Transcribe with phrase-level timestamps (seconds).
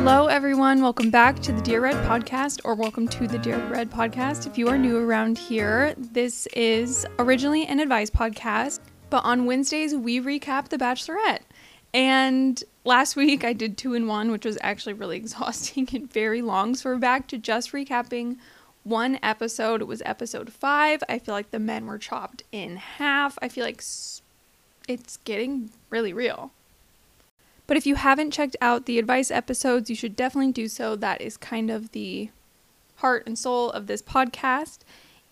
[0.00, 0.80] Hello, everyone.
[0.80, 4.46] Welcome back to the Dear Red podcast, or welcome to the Dear Red podcast.
[4.46, 8.78] If you are new around here, this is originally an advice podcast,
[9.10, 11.40] but on Wednesdays, we recap The Bachelorette.
[11.92, 16.42] And last week, I did two in one, which was actually really exhausting and very
[16.42, 16.76] long.
[16.76, 18.36] So we're back to just recapping
[18.84, 19.82] one episode.
[19.82, 21.02] It was episode five.
[21.08, 23.36] I feel like the men were chopped in half.
[23.42, 23.82] I feel like
[24.86, 26.52] it's getting really real.
[27.68, 30.96] But if you haven't checked out the advice episodes, you should definitely do so.
[30.96, 32.30] That is kind of the
[32.96, 34.78] heart and soul of this podcast.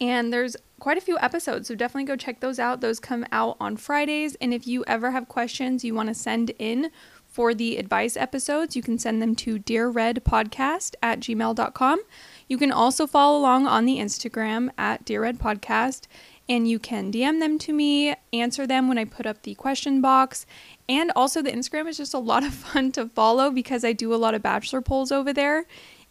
[0.00, 2.82] And there's quite a few episodes, so definitely go check those out.
[2.82, 4.36] Those come out on Fridays.
[4.36, 6.90] And if you ever have questions you want to send in
[7.26, 12.00] for the advice episodes, you can send them to dearredpodcast at gmail.com.
[12.48, 16.02] You can also follow along on the Instagram at dearredpodcast
[16.48, 20.00] and you can DM them to me, answer them when I put up the question
[20.00, 20.46] box.
[20.88, 24.14] And also, the Instagram is just a lot of fun to follow because I do
[24.14, 25.66] a lot of bachelor polls over there.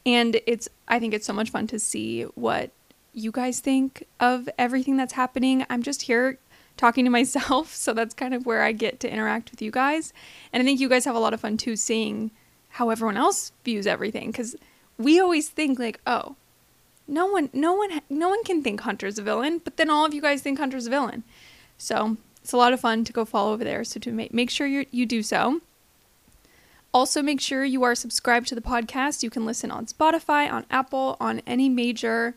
[0.05, 2.71] And it's, I think it's so much fun to see what
[3.13, 5.65] you guys think of everything that's happening.
[5.69, 6.37] I'm just here
[6.77, 10.13] talking to myself, so that's kind of where I get to interact with you guys.
[10.51, 12.31] And I think you guys have a lot of fun too seeing
[12.69, 14.55] how everyone else views everything because
[14.97, 16.35] we always think like, oh,
[17.07, 20.13] no one no one no one can think Hunter's a villain, but then all of
[20.13, 21.23] you guys think Hunter's a villain.
[21.77, 23.83] So, it's a lot of fun to go follow over there.
[23.83, 25.61] So to make make sure you you do so.
[26.93, 29.21] Also, make sure you are subscribed to the podcast.
[29.21, 32.35] You can listen on Spotify, on Apple, on any major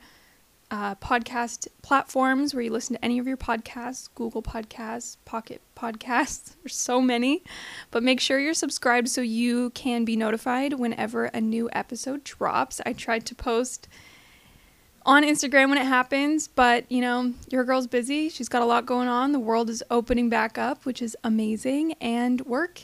[0.70, 6.56] uh, podcast platforms where you listen to any of your podcasts, Google Podcasts, Pocket Podcasts.
[6.62, 7.42] There's so many.
[7.90, 12.80] But make sure you're subscribed so you can be notified whenever a new episode drops.
[12.84, 13.88] I tried to post
[15.06, 18.28] on Instagram when it happens, but you know, your girl's busy.
[18.28, 19.32] She's got a lot going on.
[19.32, 22.82] The world is opening back up, which is amazing, and work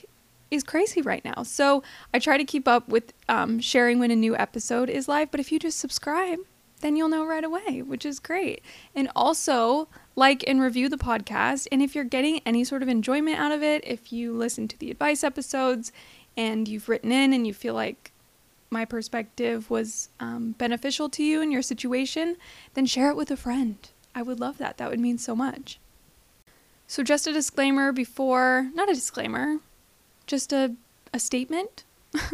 [0.50, 1.43] is crazy right now.
[1.43, 5.31] So I try to keep up with um, sharing when a new episode is live,
[5.31, 6.38] but if you just subscribe,
[6.81, 8.62] then you'll know right away, which is great.
[8.94, 11.67] And also, like and review the podcast.
[11.72, 14.78] And if you're getting any sort of enjoyment out of it, if you listen to
[14.78, 15.93] the advice episodes
[16.37, 18.12] and you've written in and you feel like
[18.70, 22.36] my perspective was um, beneficial to you in your situation,
[22.75, 23.76] then share it with a friend.
[24.14, 24.78] I would love that.
[24.78, 25.78] That would mean so much.
[26.86, 29.58] So, just a disclaimer before, not a disclaimer,
[30.26, 30.75] just a,
[31.12, 31.84] a statement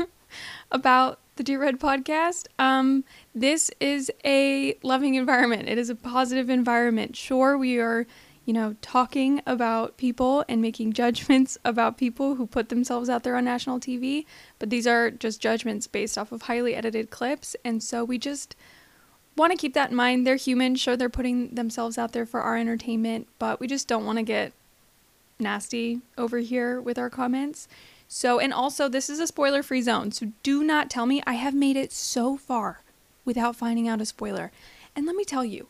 [0.72, 2.46] about the Dear Red podcast.
[2.58, 3.04] Um,
[3.34, 7.16] this is a loving environment, it is a positive environment.
[7.16, 8.06] Sure, we are
[8.50, 13.36] you know, talking about people and making judgments about people who put themselves out there
[13.36, 14.26] on national TV.
[14.58, 17.54] But these are just judgments based off of highly edited clips.
[17.64, 18.56] And so we just
[19.36, 20.26] want to keep that in mind.
[20.26, 20.74] They're human.
[20.74, 24.24] Sure, they're putting themselves out there for our entertainment, but we just don't want to
[24.24, 24.52] get
[25.38, 27.68] nasty over here with our comments.
[28.08, 30.10] So, and also, this is a spoiler free zone.
[30.10, 32.82] So do not tell me I have made it so far
[33.24, 34.50] without finding out a spoiler.
[34.96, 35.68] And let me tell you,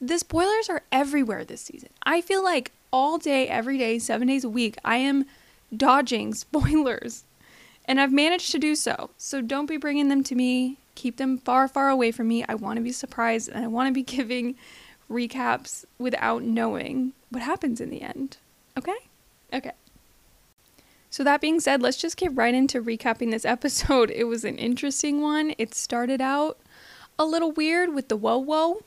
[0.00, 1.90] the spoilers are everywhere this season.
[2.02, 5.26] I feel like all day, every day, seven days a week, I am
[5.76, 7.24] dodging spoilers.
[7.84, 9.10] And I've managed to do so.
[9.16, 10.76] So don't be bringing them to me.
[10.94, 12.44] Keep them far, far away from me.
[12.48, 14.56] I want to be surprised and I want to be giving
[15.10, 18.36] recaps without knowing what happens in the end.
[18.76, 18.96] Okay?
[19.52, 19.72] Okay.
[21.10, 24.10] So, that being said, let's just get right into recapping this episode.
[24.10, 25.54] It was an interesting one.
[25.56, 26.58] It started out
[27.18, 28.82] a little weird with the whoa whoa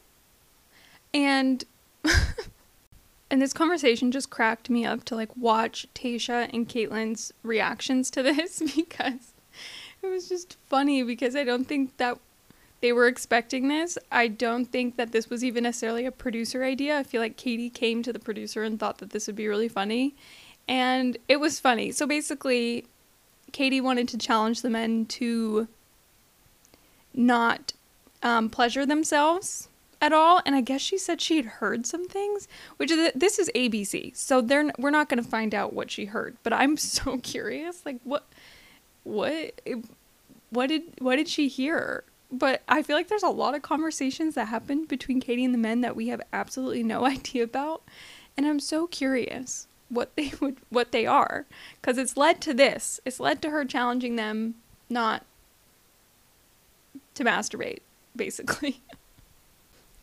[1.13, 1.63] and
[3.31, 8.23] and this conversation just cracked me up to like watch Tayshia and Kaitlyn's reactions to
[8.23, 9.33] this because
[10.01, 12.17] it was just funny because I don't think that
[12.81, 13.97] they were expecting this.
[14.11, 16.97] I don't think that this was even necessarily a producer idea.
[16.97, 19.69] I feel like Katie came to the producer and thought that this would be really
[19.69, 20.15] funny.
[20.67, 21.91] And it was funny.
[21.91, 22.85] So basically,
[23.51, 25.67] Katie wanted to challenge the men to
[27.13, 27.73] not
[28.23, 29.69] um, pleasure themselves
[30.01, 33.37] at all and i guess she said she had heard some things which is this
[33.37, 36.75] is abc so they're we're not going to find out what she heard but i'm
[36.77, 38.25] so curious like what
[39.03, 39.53] what
[40.51, 42.03] what did what did she hear?
[42.31, 45.57] But i feel like there's a lot of conversations that happen between katie and the
[45.57, 47.81] men that we have absolutely no idea about
[48.37, 51.45] and i'm so curious what they would what they are
[51.81, 54.55] because it's led to this it's led to her challenging them
[54.89, 55.25] not
[57.15, 57.79] to masturbate
[58.15, 58.81] basically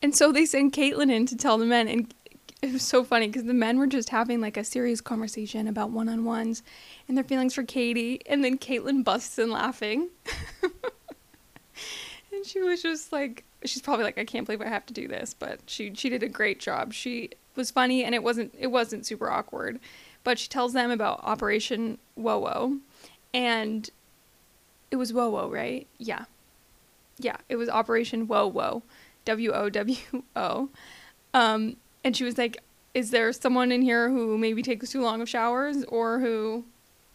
[0.03, 2.15] And so they send Kaitlyn in to tell the men, and
[2.62, 5.91] it was so funny because the men were just having like a serious conversation about
[5.91, 6.62] one on ones
[7.06, 10.09] and their feelings for Katie, and then Kaitlyn busts in laughing.
[12.33, 15.09] and she was just like, she's probably like, I can't believe I have to do
[15.09, 16.93] this, but she she did a great job.
[16.93, 19.79] She was funny, and it wasn't it wasn't super awkward,
[20.25, 22.79] but she tells them about Operation Whoa Whoa,
[23.33, 23.89] and
[24.91, 25.87] it was Whoa Whoa, right?
[25.99, 26.25] Yeah.
[27.21, 28.83] Yeah, it was Operation Whoa Whoa.
[29.29, 29.97] W O W
[30.37, 30.71] O.
[31.35, 32.63] Um, and she was like,
[32.95, 36.65] Is there someone in here who maybe takes too long of showers or who,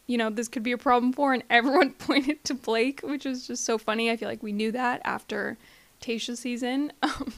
[0.06, 1.34] you know, this could be a problem for?
[1.34, 4.12] And everyone pointed to Blake, which was just so funny.
[4.12, 5.58] I feel like we knew that after
[6.02, 6.94] Tayshia's season.
[7.04, 7.34] Um,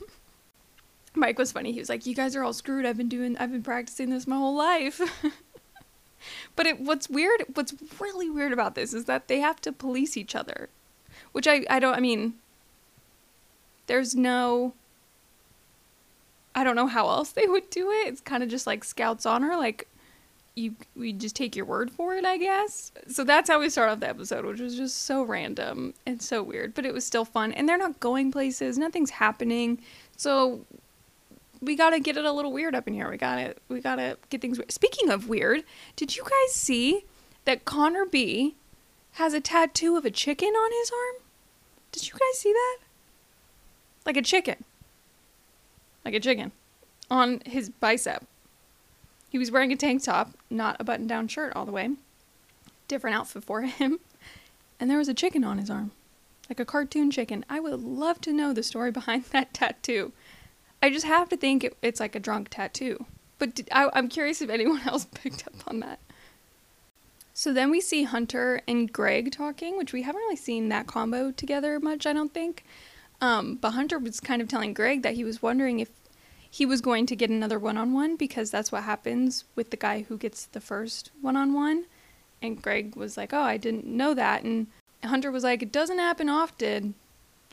[1.18, 1.72] Mike was funny.
[1.72, 2.86] He was like, "You guys are all screwed.
[2.86, 5.00] I've been doing I've been practicing this my whole life."
[6.58, 10.18] but it what's weird, what's really weird about this is that they have to police
[10.18, 10.68] each other.
[11.32, 12.34] Which I I don't I mean
[13.88, 14.74] there's no
[16.54, 18.08] I don't know how else they would do it.
[18.08, 19.88] It's kind of just like scouts honor like
[20.56, 22.92] you we just take your word for it, I guess.
[23.08, 26.42] So that's how we start off the episode, which was just so random and so
[26.42, 27.52] weird, but it was still fun.
[27.52, 29.82] And they're not going places, nothing's happening.
[30.16, 30.66] So
[31.62, 33.10] we gotta get it a little weird up in here.
[33.10, 34.58] We gotta we gotta get things.
[34.58, 34.72] Weird.
[34.72, 35.64] Speaking of weird,
[35.96, 37.04] did you guys see
[37.44, 38.56] that Connor B
[39.14, 41.24] has a tattoo of a chicken on his arm?
[41.92, 42.78] Did you guys see that?
[44.06, 44.64] Like a chicken.
[46.04, 46.52] Like a chicken
[47.10, 48.26] on his bicep.
[49.30, 51.92] He was wearing a tank top, not a button down shirt all the way.
[52.88, 54.00] Different outfit for him.
[54.78, 55.92] And there was a chicken on his arm.
[56.50, 57.46] Like a cartoon chicken.
[57.50, 60.12] I would love to know the story behind that tattoo.
[60.84, 63.06] I just have to think it, it's like a drunk tattoo.
[63.40, 66.00] But did, I, I'm curious if anyone else picked up on that.
[67.34, 71.32] So then we see Hunter and Greg talking, which we haven't really seen that combo
[71.32, 72.66] together much, I don't think.
[73.26, 75.90] Um, but Hunter was kind of telling Greg that he was wondering if
[76.48, 79.78] he was going to get another one on one because that's what happens with the
[79.78, 81.86] guy who gets the first one on one.
[82.40, 84.44] And Greg was like, Oh, I didn't know that.
[84.44, 84.68] And
[85.04, 86.94] Hunter was like, It doesn't happen often.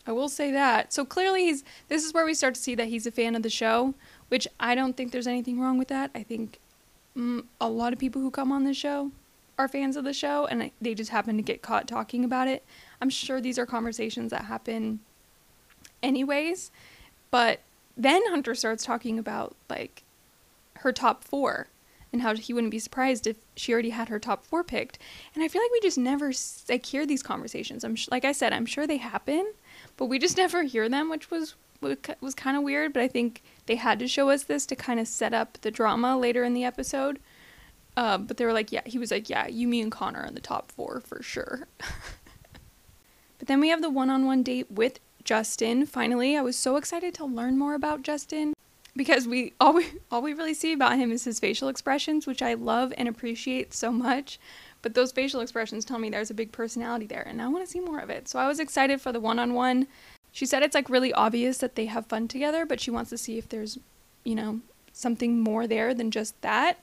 [0.06, 0.92] I will say that.
[0.92, 3.42] So clearly he's this is where we start to see that he's a fan of
[3.42, 3.94] the show,
[4.28, 6.10] which I don't think there's anything wrong with that.
[6.14, 6.58] I think
[7.16, 9.10] mm, a lot of people who come on this show
[9.58, 12.62] are fans of the show and they just happen to get caught talking about it.
[13.00, 15.00] I'm sure these are conversations that happen
[16.02, 16.70] anyways,
[17.30, 17.60] but
[17.96, 20.02] then Hunter starts talking about like
[20.76, 21.68] her top 4
[22.12, 24.98] and how he wouldn't be surprised if she already had her top 4 picked.
[25.34, 26.32] And I feel like we just never
[26.68, 27.84] like hear these conversations.
[27.84, 29.52] I'm sh- like I said, I'm sure they happen,
[29.96, 31.54] but we just never hear them, which was
[32.20, 32.92] was kind of weird.
[32.92, 35.70] But I think they had to show us this to kind of set up the
[35.70, 37.18] drama later in the episode.
[37.96, 40.34] Uh, but they were like, yeah, he was like, yeah, you, me, and Connor in
[40.34, 41.66] the top four for sure.
[43.38, 45.86] but then we have the one-on-one date with Justin.
[45.86, 48.54] Finally, I was so excited to learn more about Justin
[48.96, 52.42] because we all we all we really see about him is his facial expressions, which
[52.42, 54.38] I love and appreciate so much.
[54.82, 57.70] But those facial expressions tell me there's a big personality there, and I want to
[57.70, 58.28] see more of it.
[58.28, 59.86] So I was excited for the one on one.
[60.32, 63.18] She said it's like really obvious that they have fun together, but she wants to
[63.18, 63.78] see if there's,
[64.24, 64.60] you know,
[64.92, 66.78] something more there than just that.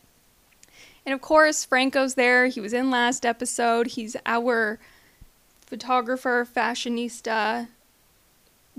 [1.05, 2.47] And of course, Franco's there.
[2.47, 3.87] He was in last episode.
[3.87, 4.79] He's our
[5.65, 7.67] photographer, fashionista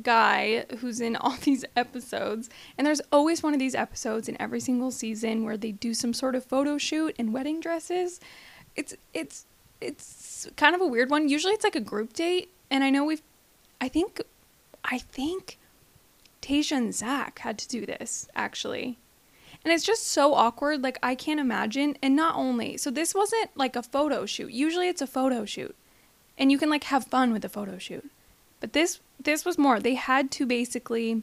[0.02, 2.50] guy who's in all these episodes.
[2.76, 6.12] And there's always one of these episodes in every single season where they do some
[6.12, 8.20] sort of photo shoot in wedding dresses
[8.76, 9.46] it's it's
[9.80, 11.28] it's kind of a weird one.
[11.28, 13.22] Usually it's like a group date, and I know we've
[13.80, 14.20] I think
[14.84, 15.58] I think
[16.42, 18.98] Tayshia and Zach had to do this actually.
[19.62, 20.82] And it's just so awkward.
[20.82, 21.96] Like I can't imagine.
[22.02, 24.52] And not only so this wasn't like a photo shoot.
[24.52, 25.76] Usually it's a photo shoot.
[26.38, 28.10] And you can like have fun with a photo shoot.
[28.60, 29.80] But this this was more.
[29.80, 31.22] They had to basically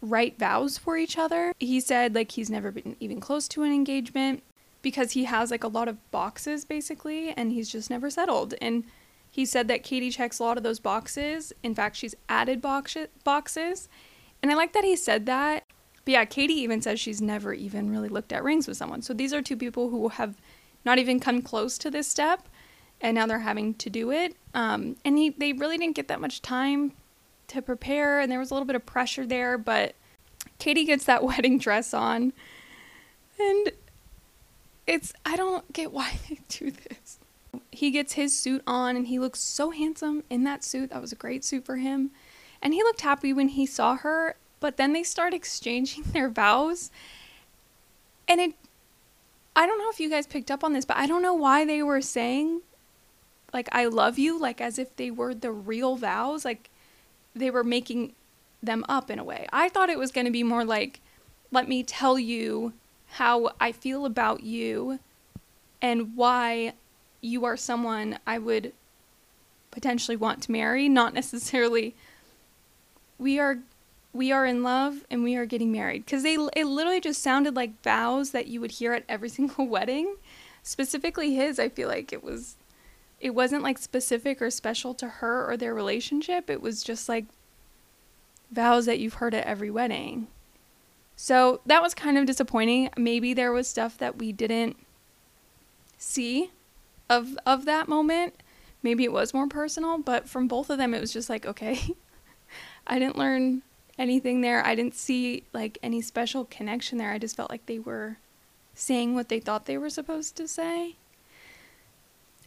[0.00, 1.52] write vows for each other.
[1.58, 4.42] He said like he's never been even close to an engagement
[4.80, 8.84] because he has like a lot of boxes basically and he's just never settled and
[9.30, 11.52] he said that Katie checks a lot of those boxes.
[11.62, 13.88] In fact, she's added box- boxes.
[14.42, 15.64] And I like that he said that.
[16.04, 19.02] But yeah, Katie even says she's never even really looked at rings with someone.
[19.02, 20.36] So these are two people who have
[20.84, 22.48] not even come close to this step
[23.00, 24.34] and now they're having to do it.
[24.54, 26.92] Um, and he, they really didn't get that much time
[27.48, 29.94] to prepare and there was a little bit of pressure there, but
[30.58, 32.32] Katie gets that wedding dress on
[33.38, 33.72] and
[34.86, 37.18] it's I don't get why they do this.
[37.70, 40.90] He gets his suit on and he looks so handsome in that suit.
[40.90, 42.10] That was a great suit for him.
[42.60, 46.90] And he looked happy when he saw her, but then they start exchanging their vows.
[48.26, 48.54] And it
[49.54, 51.64] I don't know if you guys picked up on this, but I don't know why
[51.64, 52.62] they were saying
[53.52, 56.70] like I love you like as if they were the real vows, like
[57.34, 58.14] they were making
[58.62, 59.46] them up in a way.
[59.52, 61.00] I thought it was going to be more like
[61.50, 62.74] let me tell you
[63.12, 64.98] how I feel about you
[65.80, 66.74] and why
[67.20, 68.72] you are someone I would
[69.70, 71.94] potentially want to marry, not necessarily
[73.18, 73.58] we are
[74.12, 77.54] we are in love and we are getting married because they it literally just sounded
[77.56, 80.16] like vows that you would hear at every single wedding.
[80.62, 82.56] Specifically his, I feel like it was
[83.20, 86.48] it wasn't like specific or special to her or their relationship.
[86.48, 87.24] It was just like
[88.50, 90.28] vows that you've heard at every wedding.
[91.16, 92.90] So that was kind of disappointing.
[92.96, 94.76] Maybe there was stuff that we didn't
[95.96, 96.50] see
[97.10, 98.34] of of that moment.
[98.82, 101.80] Maybe it was more personal, but from both of them it was just like, okay.
[102.86, 103.62] I didn't learn
[103.98, 104.64] anything there.
[104.64, 107.10] I didn't see like any special connection there.
[107.10, 108.18] I just felt like they were
[108.74, 110.94] saying what they thought they were supposed to say.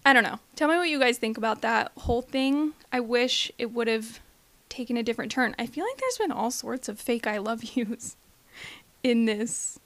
[0.06, 0.40] I don't know.
[0.56, 2.74] Tell me what you guys think about that whole thing.
[2.92, 4.20] I wish it would have
[4.68, 5.56] taken a different turn.
[5.60, 8.16] I feel like there's been all sorts of fake I love yous
[9.04, 9.80] in this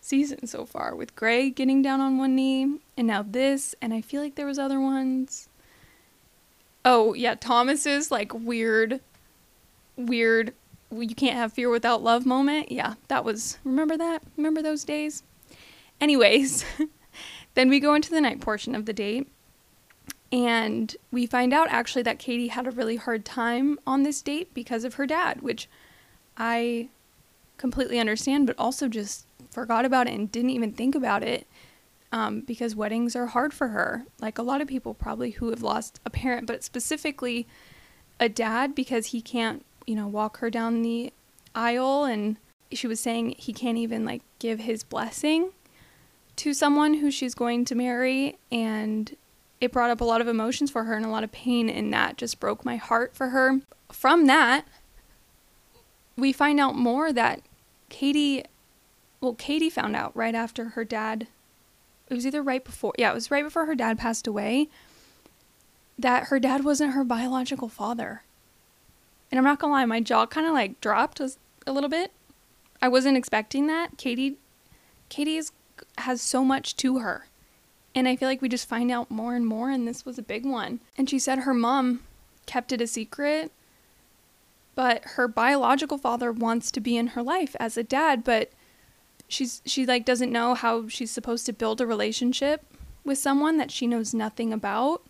[0.00, 4.00] season so far with Gray getting down on one knee and now this and I
[4.00, 5.48] feel like there was other ones.
[6.84, 9.00] Oh, yeah, Thomas's like weird
[9.96, 10.52] weird
[10.90, 12.70] you can't have fear without love moment.
[12.70, 14.22] Yeah, that was remember that?
[14.36, 15.22] Remember those days?
[16.00, 16.64] Anyways,
[17.54, 19.31] then we go into the night portion of the date
[20.32, 24.52] and we find out actually that Katie had a really hard time on this date
[24.54, 25.68] because of her dad, which
[26.38, 26.88] I
[27.58, 31.46] completely understand, but also just forgot about it and didn't even think about it
[32.10, 34.04] um, because weddings are hard for her.
[34.20, 37.46] Like a lot of people probably who have lost a parent, but specifically
[38.18, 41.12] a dad because he can't, you know, walk her down the
[41.54, 42.04] aisle.
[42.04, 42.36] And
[42.72, 45.50] she was saying he can't even like give his blessing
[46.36, 48.38] to someone who she's going to marry.
[48.50, 49.14] And
[49.62, 51.70] it brought up a lot of emotions for her and a lot of pain.
[51.70, 53.60] And that just broke my heart for her.
[53.90, 54.66] From that,
[56.16, 57.40] we find out more that
[57.88, 58.44] Katie,
[59.20, 61.28] well, Katie found out right after her dad,
[62.08, 64.68] it was either right before, yeah, it was right before her dad passed away,
[65.98, 68.22] that her dad wasn't her biological father.
[69.30, 71.30] And I'm not gonna lie, my jaw kind of like dropped a,
[71.66, 72.12] little bit.
[72.80, 73.96] I wasn't expecting that.
[73.96, 74.36] Katie,
[75.08, 75.40] Katie
[75.98, 77.28] has so much to her.
[77.94, 80.22] And I feel like we just find out more and more, and this was a
[80.22, 80.80] big one.
[80.96, 82.00] And she said her mom
[82.46, 83.52] kept it a secret
[84.74, 88.50] but her biological father wants to be in her life as a dad but
[89.28, 92.64] she's she like doesn't know how she's supposed to build a relationship
[93.04, 95.02] with someone that she knows nothing about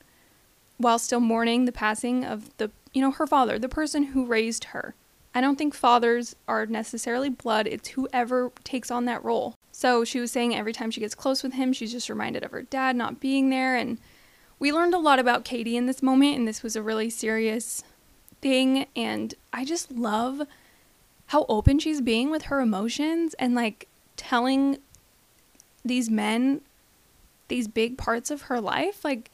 [0.79, 4.65] while still mourning the passing of the you know her father the person who raised
[4.65, 4.95] her.
[5.35, 7.67] I don't think fathers are necessarily blood.
[7.67, 11.43] It's whoever takes on that role so she was saying every time she gets close
[11.43, 13.75] with him she's just reminded of her dad not being there.
[13.75, 13.99] And
[14.59, 17.83] we learned a lot about katie in this moment and this was a really serious
[18.43, 18.87] thing.
[18.95, 20.43] And I just love
[21.27, 24.79] how open she's being with her emotions and like telling
[25.85, 26.61] these men
[27.49, 29.05] these big parts of her life.
[29.05, 29.31] Like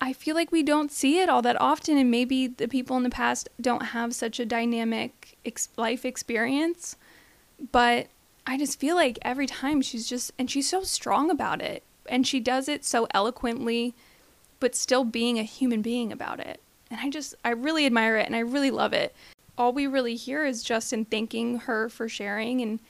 [0.00, 3.02] I feel like we don't see it all that often and maybe the people in
[3.02, 6.94] the past don't have such a dynamic ex- life experience.
[7.72, 8.06] But
[8.48, 12.26] I just feel like every time she's just and she's so strong about it and
[12.26, 13.94] she does it so eloquently
[14.58, 18.26] but still being a human being about it and I just, I really admire it
[18.26, 19.14] and I really love it.
[19.56, 22.80] All we really hear is Justin thanking her for sharing and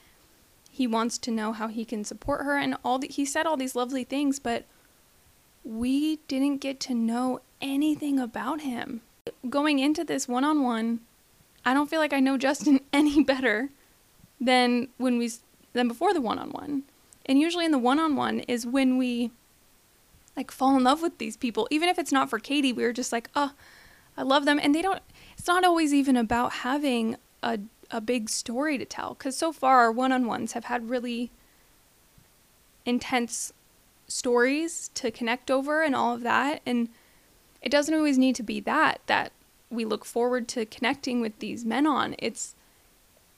[0.71, 3.57] he wants to know how he can support her and all the, he said all
[3.57, 4.65] these lovely things, but
[5.65, 9.00] we didn't get to know anything about him.
[9.50, 11.00] Going into this one on one,
[11.65, 13.71] I don't feel like I know Justin any better
[14.41, 15.33] than when we
[15.79, 16.83] than before the one on one.
[17.27, 19.31] And usually in the one on one is when we
[20.37, 21.67] like fall in love with these people.
[21.71, 23.53] Even if it's not for Katie, we were just like, oh,
[24.17, 24.61] I love them.
[24.63, 25.03] And they don't,
[25.37, 27.59] it's not always even about having a,
[27.91, 29.15] a big story to tell.
[29.15, 31.31] Because so far, our one on ones have had really
[32.87, 33.53] intense
[34.07, 36.63] stories to connect over and all of that.
[36.65, 36.89] And
[37.61, 39.33] it doesn't always need to be that, that
[39.71, 42.15] we look forward to connecting with these men on.
[42.19, 42.55] It's,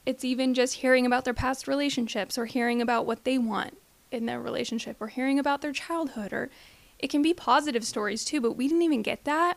[0.07, 3.77] it's even just hearing about their past relationships or hearing about what they want
[4.11, 6.51] in their relationship or hearing about their childhood or
[6.99, 9.57] it can be positive stories too, but we didn't even get that.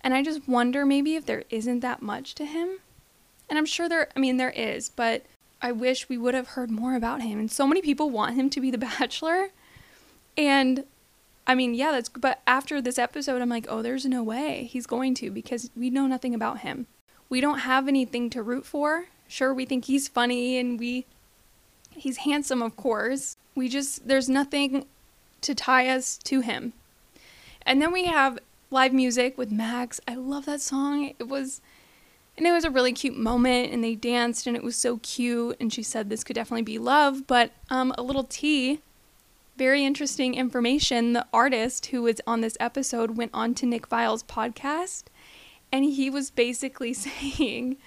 [0.00, 2.78] And I just wonder maybe if there isn't that much to him.
[3.48, 5.24] And I'm sure there, I mean, there is, but
[5.60, 7.38] I wish we would have heard more about him.
[7.38, 9.48] And so many people want him to be the bachelor.
[10.36, 10.84] And
[11.46, 14.86] I mean, yeah, that's, but after this episode, I'm like, oh, there's no way he's
[14.86, 16.86] going to because we know nothing about him.
[17.28, 19.06] We don't have anything to root for.
[19.32, 21.06] Sure, we think he's funny and we,
[21.88, 23.38] he's handsome, of course.
[23.54, 24.84] We just, there's nothing
[25.40, 26.74] to tie us to him.
[27.62, 28.38] And then we have
[28.70, 30.02] live music with Max.
[30.06, 31.14] I love that song.
[31.18, 31.62] It was
[32.36, 35.56] and it was a really cute moment and they danced and it was so cute
[35.58, 38.80] and she said this could definitely be love, but um a little tea
[39.56, 41.14] very interesting information.
[41.14, 45.04] The artist who was on this episode went on to Nick Viall's podcast
[45.72, 47.78] and he was basically saying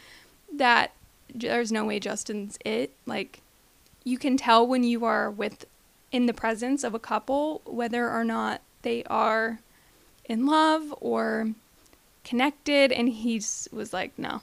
[0.51, 0.91] that
[1.33, 2.91] there's no way Justin's it.
[3.05, 3.41] Like
[4.03, 5.65] you can tell when you are with
[6.11, 9.59] in the presence of a couple whether or not they are
[10.25, 11.49] in love or
[12.23, 13.35] connected and he
[13.71, 14.41] was like no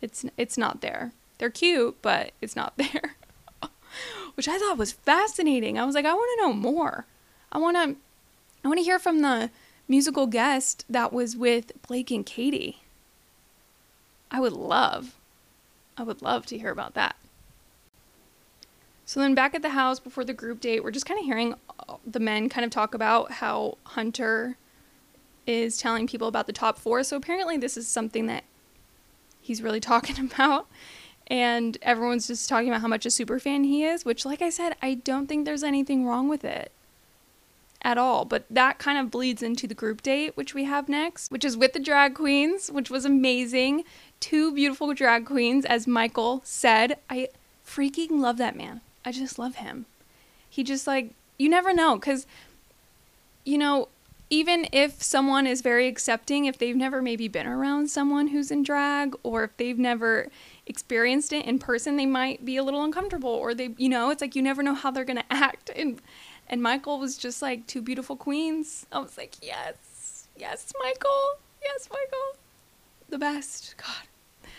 [0.00, 1.12] it's it's not there.
[1.38, 3.16] They're cute but it's not there.
[4.34, 5.78] Which i thought was fascinating.
[5.78, 7.06] I was like i want to know more.
[7.52, 7.96] I want to
[8.64, 9.50] i want to hear from the
[9.88, 12.82] musical guest that was with blake and katie.
[14.30, 15.17] I would love
[15.98, 17.16] i would love to hear about that
[19.04, 21.54] so then back at the house before the group date we're just kind of hearing
[21.88, 24.56] uh, the men kind of talk about how hunter
[25.48, 27.02] is telling people about the top four.
[27.02, 28.44] So apparently, this is something that
[29.40, 30.68] he's really talking about.
[31.26, 34.50] And everyone's just talking about how much a super fan he is, which, like I
[34.50, 36.72] said, I don't think there's anything wrong with it
[37.82, 38.24] at all.
[38.24, 41.56] But that kind of bleeds into the group date, which we have next, which is
[41.56, 43.84] with the drag queens, which was amazing.
[44.20, 46.98] Two beautiful drag queens, as Michael said.
[47.08, 47.28] I
[47.66, 48.80] freaking love that man.
[49.04, 49.86] I just love him.
[50.48, 52.26] He just, like, you never know, because,
[53.44, 53.88] you know,
[54.30, 58.62] even if someone is very accepting, if they've never maybe been around someone who's in
[58.62, 60.28] drag or if they've never
[60.66, 64.20] experienced it in person, they might be a little uncomfortable or they, you know, it's
[64.20, 65.70] like you never know how they're going to act.
[65.74, 66.00] And
[66.50, 68.86] and Michael was just like two beautiful queens.
[68.90, 70.28] I was like, "Yes.
[70.36, 71.40] Yes, Michael.
[71.62, 72.38] Yes, Michael.
[73.08, 74.50] The best." God.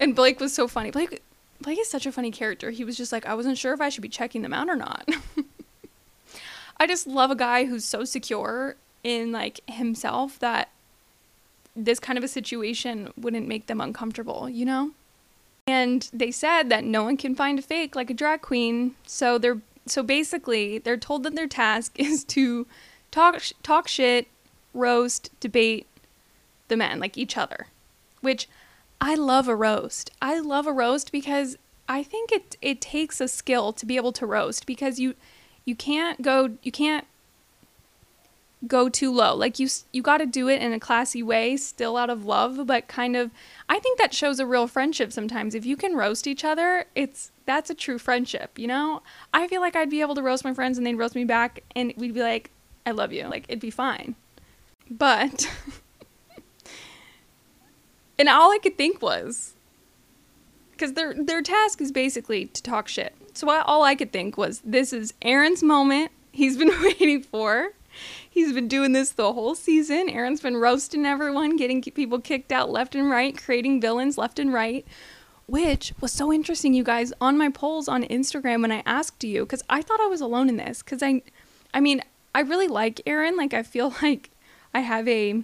[0.00, 0.90] And Blake was so funny.
[0.90, 1.22] Blake
[1.60, 2.70] Blake is such a funny character.
[2.70, 4.76] He was just like, I wasn't sure if I should be checking them out or
[4.76, 5.08] not.
[6.76, 10.70] I just love a guy who's so secure in like himself that
[11.76, 14.90] this kind of a situation wouldn't make them uncomfortable, you know?
[15.66, 18.94] And they said that no one can find a fake like a drag queen.
[19.06, 22.66] So they're so basically they're told that their task is to
[23.10, 24.26] talk talk shit,
[24.74, 25.86] roast, debate
[26.68, 27.68] the men like each other.
[28.24, 28.48] Which
[29.00, 30.10] I love a roast.
[30.20, 31.56] I love a roast because
[31.88, 35.14] I think it it takes a skill to be able to roast because you
[35.64, 37.06] you can't go you can't
[38.66, 39.34] go too low.
[39.34, 42.66] Like you you got to do it in a classy way, still out of love,
[42.66, 43.30] but kind of
[43.68, 45.54] I think that shows a real friendship sometimes.
[45.54, 49.02] If you can roast each other, it's that's a true friendship, you know?
[49.34, 51.62] I feel like I'd be able to roast my friends and they'd roast me back
[51.76, 52.50] and we'd be like,
[52.86, 54.14] "I love you." Like it'd be fine.
[54.90, 55.50] But
[58.18, 59.54] and all I could think was
[60.72, 63.14] because their their task is basically to talk shit.
[63.34, 66.12] So I, all I could think was, this is Aaron's moment.
[66.30, 67.72] He's been waiting for.
[68.28, 70.08] He's been doing this the whole season.
[70.08, 74.52] Aaron's been roasting everyone, getting people kicked out left and right, creating villains left and
[74.52, 74.84] right,
[75.46, 79.44] which was so interesting, you guys, on my polls on Instagram when I asked you,
[79.44, 80.82] because I thought I was alone in this.
[80.82, 81.22] Because I,
[81.72, 82.02] I mean,
[82.34, 83.36] I really like Aaron.
[83.36, 84.30] Like, I feel like
[84.72, 85.42] I have a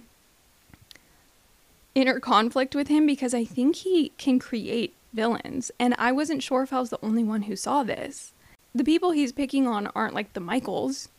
[1.95, 5.71] inner conflict with him because I think he can create villains.
[5.79, 8.33] And I wasn't sure if I was the only one who saw this.
[8.73, 11.09] The people he's picking on aren't like the Michaels,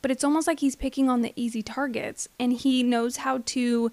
[0.00, 3.92] but it's almost like he's picking on the easy targets and he knows how to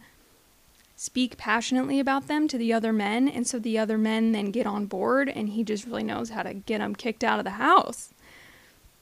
[0.95, 4.67] speak passionately about them to the other men and so the other men then get
[4.67, 7.51] on board and he just really knows how to get them kicked out of the
[7.51, 8.09] house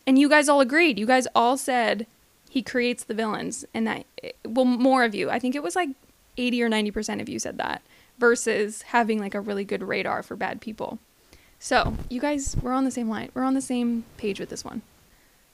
[0.05, 2.05] and you guys all agreed you guys all said
[2.51, 5.75] he creates the villains and that eh, well more of you i think it was
[5.75, 5.89] like
[6.37, 7.81] 80 or 90% of you said that
[8.17, 10.99] versus having like a really good radar for bad people
[11.59, 14.63] so you guys we're on the same line we're on the same page with this
[14.63, 14.81] one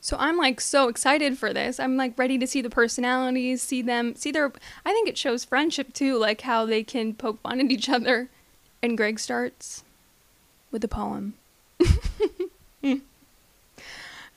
[0.03, 1.79] so I'm like so excited for this.
[1.79, 4.51] I'm like ready to see the personalities, see them, see their.
[4.85, 8.27] I think it shows friendship too, like how they can poke fun at each other.
[8.81, 9.85] And Greg starts
[10.71, 11.35] with a poem.
[12.83, 12.97] Hmm.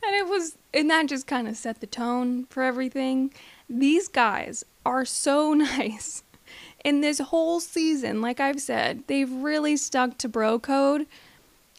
[0.05, 3.33] and it was, and that just kind of set the tone for everything.
[3.69, 6.23] These guys are so nice.
[6.87, 11.07] In this whole season, like I've said, they've really stuck to bro code.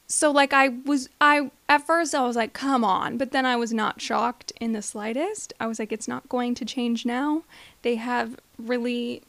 [0.08, 3.58] So like I was I at first I was like come on but then I
[3.58, 5.54] was not shocked in the slightest.
[5.60, 7.44] I was like it's not going to change now.
[7.82, 9.22] They have really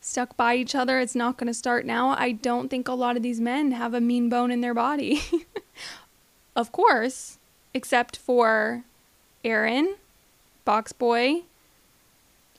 [0.00, 1.00] stuck by each other.
[1.00, 2.10] It's not going to start now.
[2.10, 5.22] I don't think a lot of these men have a mean bone in their body.
[6.56, 7.38] Of course
[7.72, 8.82] except for
[9.44, 9.94] Aaron
[10.64, 11.42] Box Boy.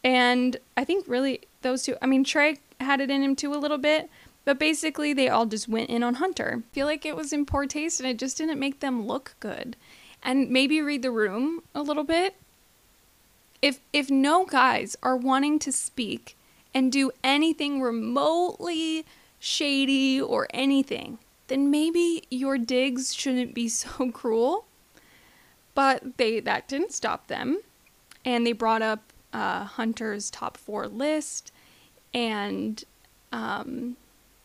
[0.04, 3.58] And I think really those two I mean Trey had it in him too a
[3.58, 4.10] little bit
[4.50, 6.64] but basically, they all just went in on Hunter.
[6.68, 9.36] I feel like it was in poor taste and it just didn't make them look
[9.40, 9.76] good.
[10.24, 12.36] And maybe read the room a little bit.
[13.62, 16.36] If if no guys are wanting to speak
[16.74, 19.06] and do anything remotely
[19.38, 24.66] shady or anything, then maybe your digs shouldn't be so cruel.
[25.76, 27.62] But they that didn't stop them,
[28.26, 31.52] and they brought up uh, Hunter's top four list,
[32.14, 32.84] and
[33.32, 33.98] um,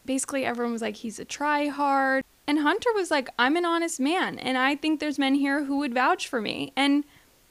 [0.05, 2.25] basically everyone was like, he's a try hard.
[2.47, 5.79] And Hunter was like, I'm an honest man, and I think there's men here who
[5.79, 6.73] would vouch for me.
[6.77, 7.05] And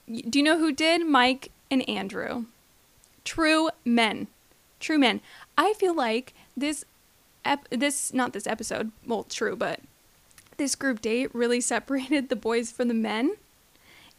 [0.08, 1.06] do you know who did?
[1.06, 2.46] Mike and Andrew.
[3.24, 4.28] True men.
[4.80, 5.22] True men.
[5.58, 6.86] I feel like this
[7.46, 9.80] ep- this not this episode, well, true, but
[10.58, 13.36] this group date really separated the boys from the men.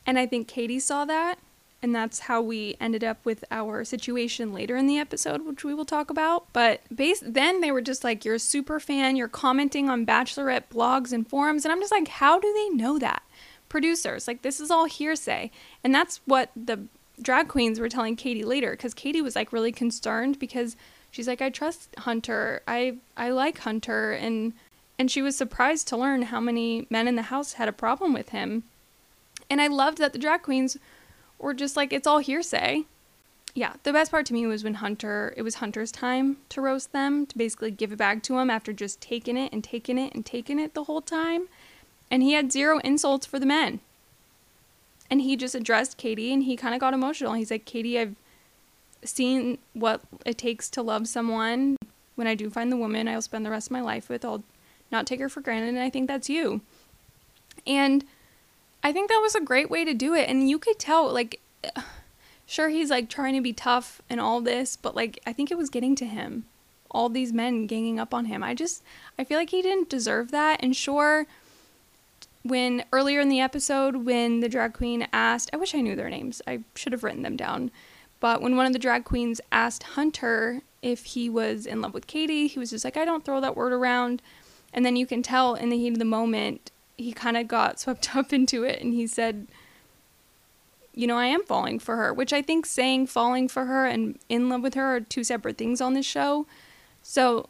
[0.07, 1.38] And I think Katie saw that
[1.84, 5.74] and that's how we ended up with our situation later in the episode, which we
[5.74, 6.46] will talk about.
[6.54, 9.16] But then they were just like, "You're a super fan.
[9.16, 12.98] You're commenting on Bachelorette blogs and forums," and I'm just like, "How do they know
[12.98, 13.22] that?"
[13.68, 15.50] Producers, like, this is all hearsay,
[15.84, 16.86] and that's what the
[17.20, 20.76] drag queens were telling Katie later, because Katie was like really concerned because
[21.10, 22.62] she's like, "I trust Hunter.
[22.66, 24.54] I I like Hunter," and
[24.98, 28.14] and she was surprised to learn how many men in the house had a problem
[28.14, 28.62] with him.
[29.50, 30.78] And I loved that the drag queens
[31.44, 32.85] or just like it's all hearsay.
[33.54, 36.92] Yeah, the best part to me was when Hunter, it was Hunter's time to roast
[36.92, 40.14] them, to basically give it back to him after just taking it and taking it
[40.14, 41.48] and taking it the whole time.
[42.11, 43.80] And he had zero insults for the men.
[45.11, 47.35] And he just addressed Katie and he kind of got emotional.
[47.35, 48.16] He's like, Katie, I've
[49.04, 51.76] seen what it takes to love someone.
[52.14, 54.42] When I do find the woman I'll spend the rest of my life with, I'll
[54.90, 55.68] not take her for granted.
[55.68, 56.62] And I think that's you.
[57.66, 58.04] And
[58.84, 60.28] I think that was a great way to do it.
[60.28, 61.40] And you could tell, like,
[62.46, 65.56] sure, he's like trying to be tough and all this, but like, I think it
[65.56, 66.44] was getting to him.
[66.90, 68.44] All these men ganging up on him.
[68.44, 68.82] I just,
[69.18, 70.62] I feel like he didn't deserve that.
[70.62, 71.26] And sure,
[72.42, 76.10] when earlier in the episode, when the drag queen asked, I wish I knew their
[76.10, 77.70] names, I should have written them down.
[78.20, 82.06] But when one of the drag queens asked Hunter if he was in love with
[82.06, 84.20] Katie, he was just like, I don't throw that word around.
[84.72, 87.80] And then you can tell in the heat of the moment, he kind of got
[87.80, 89.46] swept up into it and he said,
[90.94, 94.18] you know, I am falling for her, which I think saying falling for her and
[94.28, 96.46] in love with her are two separate things on this show.
[97.02, 97.48] So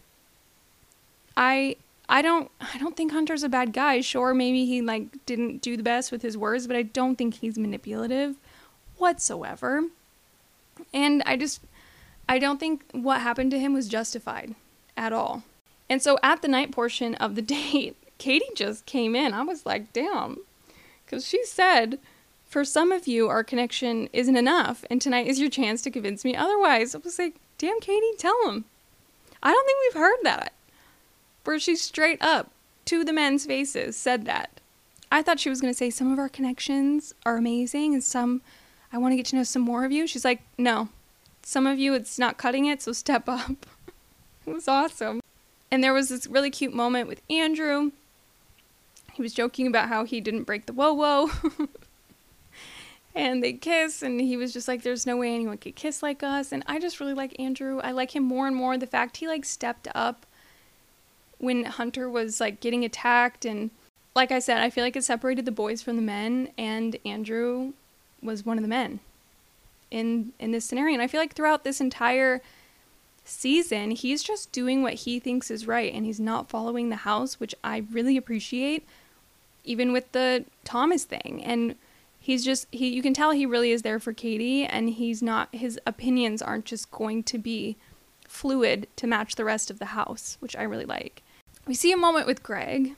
[1.37, 1.76] I
[2.09, 4.00] I don't I don't think Hunter's a bad guy.
[4.00, 7.35] Sure, maybe he like didn't do the best with his words, but I don't think
[7.35, 8.37] he's manipulative
[8.96, 9.85] whatsoever.
[10.92, 11.61] And I just
[12.28, 14.54] I don't think what happened to him was justified
[14.96, 15.42] at all.
[15.88, 19.35] And so at the night portion of the date, Katie just came in.
[19.35, 20.38] I was like, damn.
[21.05, 21.98] Because she said,
[22.55, 26.24] for some of you, our connection isn't enough, and tonight is your chance to convince
[26.24, 26.94] me otherwise.
[26.94, 28.64] I was like, damn, Katie, tell him.
[29.42, 30.53] I don't think we've heard that.
[31.42, 32.50] Where she straight up
[32.87, 34.61] to the men's faces said that.
[35.11, 38.40] I thought she was going to say, some of our connections are amazing, and some,
[38.92, 40.07] I want to get to know some more of you.
[40.07, 40.88] She's like, no,
[41.42, 43.66] some of you, it's not cutting it, so step up.
[44.46, 45.20] it was awesome.
[45.70, 47.90] And there was this really cute moment with Andrew
[49.14, 51.31] he was joking about how he didn't break the whoa whoa.
[53.14, 56.22] and they kiss, and he was just like, There's no way anyone could kiss like
[56.22, 56.53] us.
[56.53, 57.81] And I just really like Andrew.
[57.83, 58.77] I like him more and more.
[58.77, 60.27] The fact he like stepped up
[61.38, 63.70] when Hunter was like getting attacked and
[64.14, 67.72] like I said, I feel like it separated the boys from the men and Andrew
[68.22, 69.00] was one of the men
[69.90, 70.94] in in this scenario.
[70.94, 72.40] And I feel like throughout this entire
[73.24, 77.40] season, he's just doing what he thinks is right and he's not following the house,
[77.40, 78.87] which I really appreciate
[79.64, 81.42] even with the Thomas thing.
[81.44, 81.77] And
[82.18, 85.55] he's just he you can tell he really is there for Katie and he's not
[85.55, 87.77] his opinions aren't just going to be
[88.27, 91.22] fluid to match the rest of the house, which I really like.
[91.66, 92.94] We see a moment with Greg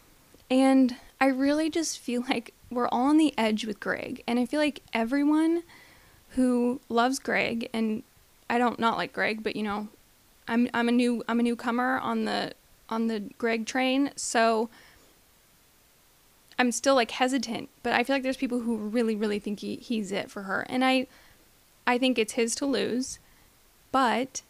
[0.51, 4.47] and I really just feel like we're all on the edge with Greg and I
[4.47, 5.63] feel like everyone
[6.31, 8.03] who loves Greg and
[8.49, 9.89] I don't not like Greg, but you know,
[10.47, 12.53] I'm I'm a new I'm a newcomer on the
[12.89, 14.71] on the Greg train, so
[16.59, 19.77] I'm still like hesitant, but I feel like there's people who really, really think he,
[19.77, 20.65] he's it for her.
[20.69, 21.07] And I
[21.87, 23.19] I think it's his to lose,
[23.93, 24.43] but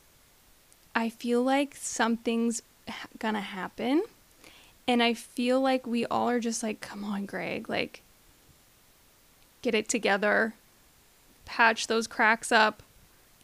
[0.95, 2.63] I feel like something's
[3.19, 4.05] gonna happen.
[4.89, 8.03] And I feel like we all are just like, come on, Greg, like,
[9.61, 10.55] get it together,
[11.45, 12.85] patch those cracks up,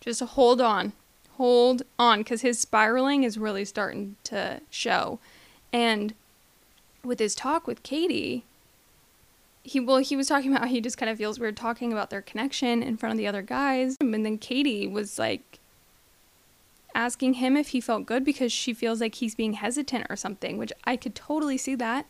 [0.00, 0.92] just hold on,
[1.32, 5.18] hold on, because his spiraling is really starting to show.
[5.72, 6.14] And
[7.04, 8.44] with his talk with Katie,
[9.62, 12.10] he well he was talking about how he just kind of feels weird talking about
[12.10, 13.96] their connection in front of the other guys.
[14.00, 15.60] And then katie was like
[16.94, 20.58] asking him if he felt good because she feels like he's being hesitant or something
[20.58, 22.06] which i could totally see that.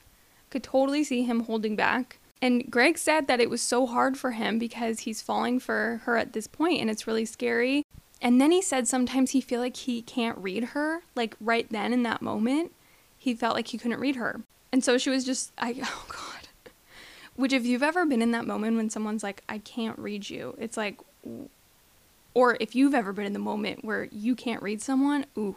[0.51, 2.19] Could totally see him holding back.
[2.41, 6.17] And greg said that it was so hard for him because he's falling for her
[6.17, 7.85] at this point and it's really scary.
[8.21, 11.93] And then he said sometimes he feel like he can't read her like right then
[11.93, 12.73] in that moment
[13.19, 14.41] he felt like he couldn't read her.
[14.73, 16.42] And so she was just i oh god
[17.37, 20.55] which, if you've ever been in that moment when someone's like, I can't read you,
[20.59, 21.01] it's like,
[22.35, 25.57] or if you've ever been in the moment where you can't read someone, ooh.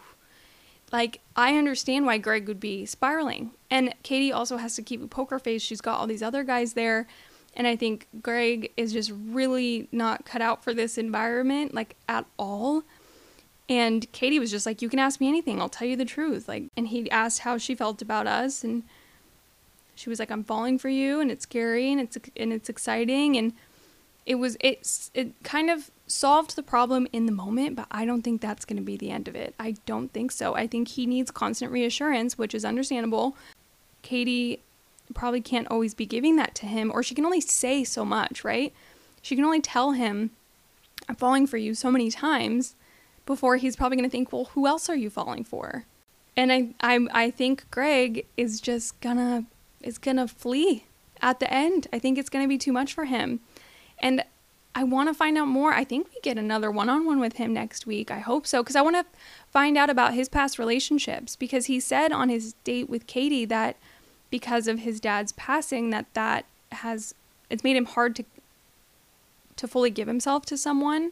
[0.91, 3.51] Like, I understand why Greg would be spiraling.
[3.71, 5.61] And Katie also has to keep a poker face.
[5.61, 7.07] She's got all these other guys there.
[7.55, 12.25] And I think Greg is just really not cut out for this environment, like at
[12.38, 12.83] all.
[13.67, 16.47] And Katie was just like, You can ask me anything, I'll tell you the truth.
[16.47, 18.63] Like, and he asked how she felt about us.
[18.63, 18.83] And
[19.95, 23.38] she was like, I'm falling for you, and it's scary, and it's, and it's exciting.
[23.38, 23.53] And
[24.25, 28.21] it was, it's, it kind of solved the problem in the moment, but I don't
[28.21, 29.55] think that's going to be the end of it.
[29.60, 30.55] I don't think so.
[30.55, 33.36] I think he needs constant reassurance, which is understandable.
[34.01, 34.62] Katie
[35.13, 38.43] probably can't always be giving that to him, or she can only say so much,
[38.43, 38.73] right?
[39.21, 40.31] She can only tell him,
[41.08, 42.75] I'm falling for you so many times
[43.25, 45.86] before he's probably going to think, well, who else are you falling for?
[46.38, 49.45] And I, I, I think Greg is just gonna
[49.81, 50.85] is gonna flee
[51.21, 51.88] at the end.
[51.93, 53.39] I think it's gonna be too much for him,
[53.99, 54.23] and
[54.77, 55.73] I want to find out more.
[55.73, 58.11] I think we get another one on one with him next week.
[58.11, 59.05] I hope so, because I want to
[59.49, 61.38] find out about his past relationships.
[61.38, 63.77] Because he said on his date with Katie that
[64.29, 67.15] because of his dad's passing that that has
[67.49, 68.25] it's made him hard to
[69.55, 71.11] to fully give himself to someone.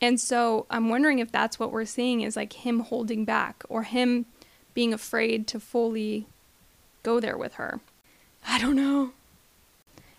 [0.00, 3.82] And so I'm wondering if that's what we're seeing is like him holding back or
[3.82, 4.24] him
[4.72, 6.26] being afraid to fully
[7.04, 7.80] go there with her.
[8.46, 9.12] I don't know.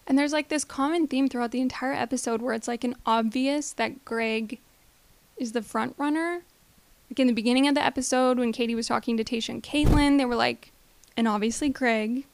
[0.07, 3.73] And there's like this common theme throughout the entire episode where it's like an obvious
[3.73, 4.59] that Greg
[5.37, 6.43] is the front runner.
[7.09, 10.17] Like in the beginning of the episode when Katie was talking to Tayshia and Kaitlyn,
[10.17, 10.71] they were like,
[11.17, 12.25] and obviously Greg.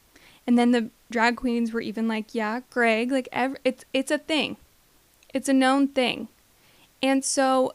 [0.46, 3.12] And then the drag queens were even like, yeah, Greg.
[3.12, 4.58] Like every, it's it's a thing.
[5.34, 6.28] It's a known thing.
[7.02, 7.74] And so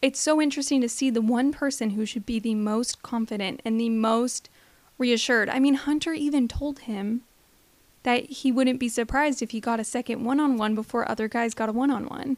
[0.00, 3.80] it's so interesting to see the one person who should be the most confident and
[3.80, 4.48] the most
[5.02, 5.48] reassured.
[5.48, 7.22] I mean, Hunter even told him
[8.04, 11.28] that he wouldn't be surprised if he got a second one on one before other
[11.28, 12.36] guys got a one on one.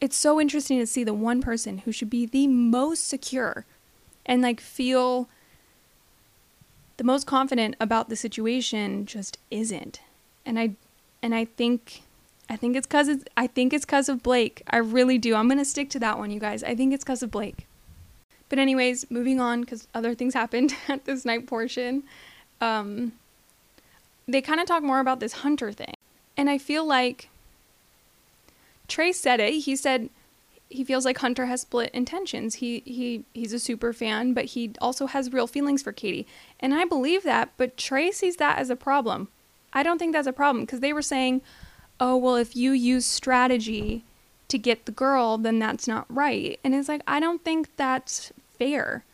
[0.00, 3.64] It's so interesting to see the one person who should be the most secure
[4.26, 5.28] and like feel
[6.96, 10.00] the most confident about the situation just isn't.
[10.44, 10.74] And I
[11.22, 12.02] and I think
[12.50, 14.62] I think it's cuz I think it's cuz of Blake.
[14.68, 15.36] I really do.
[15.36, 16.64] I'm going to stick to that one, you guys.
[16.64, 17.66] I think it's cuz of Blake.
[18.52, 22.02] But anyways, moving on cuz other things happened at this night portion.
[22.60, 23.12] Um
[24.28, 25.94] they kind of talk more about this hunter thing.
[26.36, 27.30] And I feel like
[28.88, 29.54] Trey said it.
[29.60, 30.10] He said
[30.68, 32.56] he feels like Hunter has split intentions.
[32.56, 36.26] He he he's a super fan, but he also has real feelings for Katie.
[36.60, 39.28] And I believe that, but Trey sees that as a problem.
[39.72, 41.40] I don't think that's a problem because they were saying,
[41.98, 44.04] "Oh, well if you use strategy
[44.48, 48.30] to get the girl, then that's not right." And it's like, I don't think that's
[48.62, 49.04] fair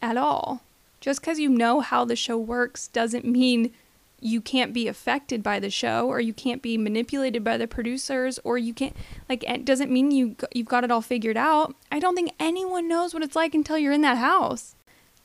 [0.00, 0.62] at all.
[1.00, 3.72] Just cuz you know how the show works doesn't mean
[4.20, 8.38] you can't be affected by the show or you can't be manipulated by the producers
[8.44, 8.94] or you can't
[9.28, 11.74] like it doesn't mean you you've got it all figured out.
[11.90, 14.74] I don't think anyone knows what it's like until you're in that house.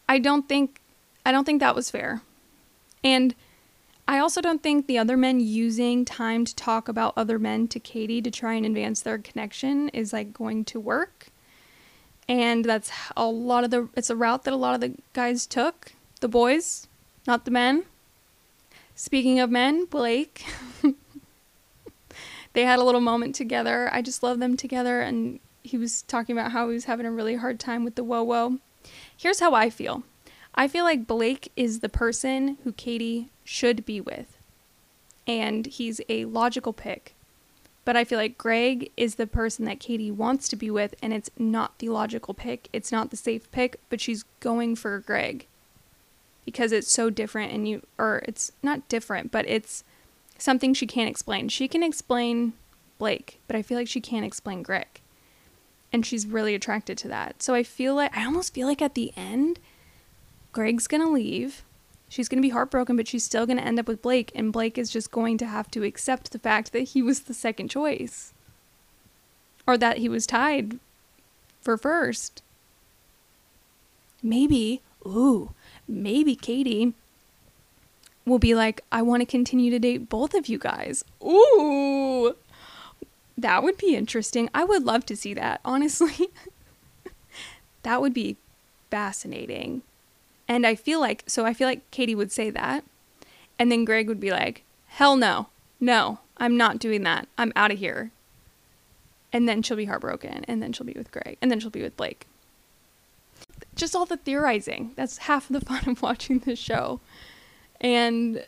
[0.07, 0.81] I don't think
[1.25, 2.21] I don't think that was fair.
[3.03, 3.35] And
[4.07, 7.79] I also don't think the other men using time to talk about other men to
[7.79, 11.27] Katie to try and advance their connection is like going to work.
[12.27, 15.45] And that's a lot of the it's a route that a lot of the guys
[15.45, 16.87] took, the boys,
[17.27, 17.85] not the men.
[18.95, 20.45] Speaking of men, Blake.
[22.53, 23.89] they had a little moment together.
[23.91, 25.01] I just love them together.
[25.01, 28.05] And he was talking about how he was having a really hard time with the
[28.05, 28.59] WoWo.
[29.15, 30.03] Here's how I feel
[30.55, 34.37] I feel like Blake is the person who Katie should be with.
[35.27, 37.14] And he's a logical pick.
[37.85, 41.13] But I feel like Greg is the person that Katie wants to be with, and
[41.13, 42.67] it's not the logical pick.
[42.73, 45.45] It's not the safe pick, but she's going for Greg
[46.45, 49.83] because it's so different and you or it's not different, but it's
[50.37, 51.49] something she can't explain.
[51.49, 52.53] She can explain
[52.97, 55.01] Blake, but I feel like she can't explain Greg.
[55.91, 57.41] And she's really attracted to that.
[57.41, 59.59] So I feel like I almost feel like at the end
[60.51, 61.63] Greg's to leave.
[62.07, 64.53] She's going to be heartbroken, but she's still going to end up with Blake and
[64.53, 67.69] Blake is just going to have to accept the fact that he was the second
[67.69, 68.33] choice
[69.67, 70.79] or that he was tied
[71.61, 72.41] for first.
[74.21, 75.51] Maybe, ooh,
[75.87, 76.93] maybe Katie
[78.25, 81.03] will be like, I want to continue to date both of you guys.
[81.23, 82.35] Ooh,
[83.37, 84.49] that would be interesting.
[84.53, 86.29] I would love to see that, honestly.
[87.83, 88.37] that would be
[88.89, 89.81] fascinating.
[90.47, 92.83] And I feel like, so I feel like Katie would say that.
[93.57, 95.47] And then Greg would be like, hell no,
[95.79, 97.27] no, I'm not doing that.
[97.37, 98.11] I'm out of here.
[99.33, 100.45] And then she'll be heartbroken.
[100.47, 101.37] And then she'll be with Greg.
[101.41, 102.27] And then she'll be with Blake
[103.75, 104.91] just all the theorizing.
[104.95, 106.99] That's half of the fun of watching this show.
[107.81, 108.45] And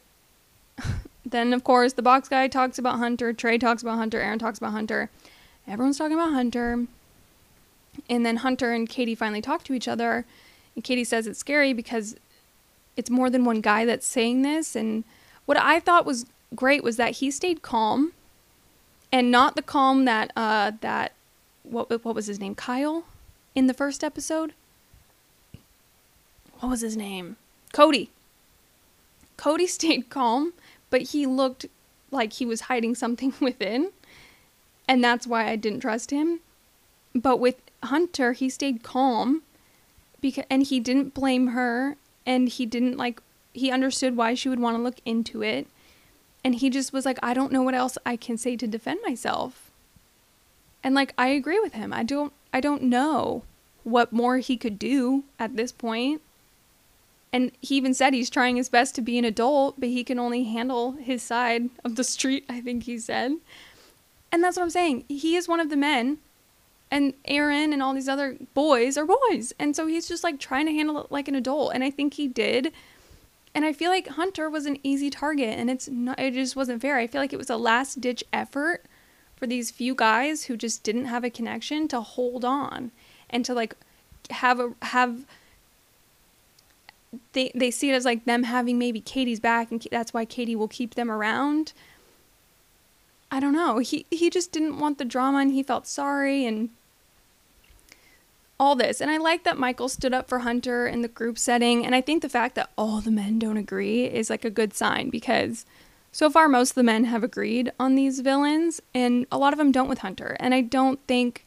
[1.26, 4.58] then, of course, the box guy talks about Hunter, Trey talks about Hunter, Aaron talks
[4.58, 5.10] about Hunter.
[5.68, 6.86] Everyone's talking about Hunter.
[8.10, 10.26] And then Hunter and Katie finally talk to each other.
[10.78, 12.16] And Katie says it's scary because
[12.96, 14.76] it's more than one guy that's saying this.
[14.76, 15.04] And
[15.48, 18.14] what I thought was great was that he stayed calm
[19.12, 21.14] and not the calm that uh that
[21.64, 22.54] what what was his name?
[22.54, 23.06] Kyle
[23.56, 24.54] in the first episode.
[26.60, 27.38] What was his name?
[27.74, 28.12] Cody.
[29.36, 30.54] Cody stayed calm,
[30.92, 31.66] but he looked
[32.12, 33.90] like he was hiding something within.
[34.88, 36.40] And that's why I didn't trust him.
[37.16, 39.42] But with Hunter, he stayed calm
[40.22, 43.22] because and he didn't blame her and he didn't like
[43.54, 45.68] he understood why she would want to look into it.
[46.44, 49.00] And he just was like, I don't know what else I can say to defend
[49.06, 49.72] myself.
[50.84, 51.92] And like I agree with him.
[51.92, 53.44] I don't I don't know
[53.84, 56.22] what more he could do at this point.
[57.34, 60.18] And he even said he's trying his best to be an adult, but he can
[60.18, 63.34] only handle his side of the street, I think he said.
[64.32, 65.06] And that's what I'm saying.
[65.08, 66.20] He is one of the men,
[66.90, 69.54] and Aaron and all these other boys are boys.
[69.60, 71.74] And so he's just like trying to handle it like an adult.
[71.74, 72.72] And I think he did.
[73.54, 76.82] And I feel like Hunter was an easy target, and it's not, it just wasn't
[76.82, 76.98] fair.
[76.98, 78.86] I feel like it was a last ditch effort
[79.36, 82.92] for these few guys who just didn't have a connection to hold on
[83.30, 83.76] and to like
[84.30, 85.26] have a have
[87.34, 90.56] they they see it as like them having maybe Katie's back and that's why Katie
[90.56, 91.74] will keep them around.
[93.32, 93.80] I don't know.
[93.80, 96.70] He he just didn't want the drama and he felt sorry and
[98.60, 99.02] all this.
[99.02, 102.02] And I like that Michael stood up for Hunter in the group setting and I
[102.02, 105.66] think the fact that all the men don't agree is like a good sign because
[106.12, 109.60] so far most of the men have agreed on these villains and a lot of
[109.60, 110.36] them don't with Hunter.
[110.40, 111.46] And I don't think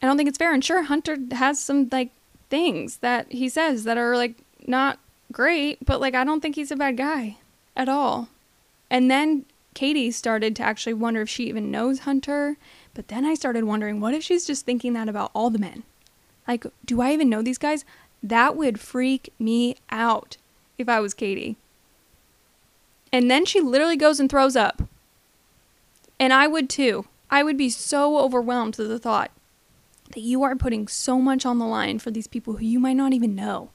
[0.00, 0.52] I don't think it's fair.
[0.52, 2.10] And sure Hunter has some like
[2.48, 4.98] things that he says that are like not
[5.32, 7.38] great, but like I don't think he's a bad guy
[7.76, 8.28] at all.
[8.90, 9.44] And then
[9.74, 12.56] Katie started to actually wonder if she even knows Hunter.
[12.96, 15.82] But then I started wondering, what if she's just thinking that about all the men?
[16.48, 17.84] Like, do I even know these guys?
[18.22, 20.38] That would freak me out
[20.78, 21.56] if I was Katie.
[23.12, 24.82] And then she literally goes and throws up.
[26.18, 27.04] And I would too.
[27.30, 29.30] I would be so overwhelmed to the thought
[30.14, 32.96] that you are putting so much on the line for these people who you might
[32.96, 33.68] not even know.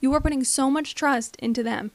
[0.00, 1.92] You are putting so much trust into them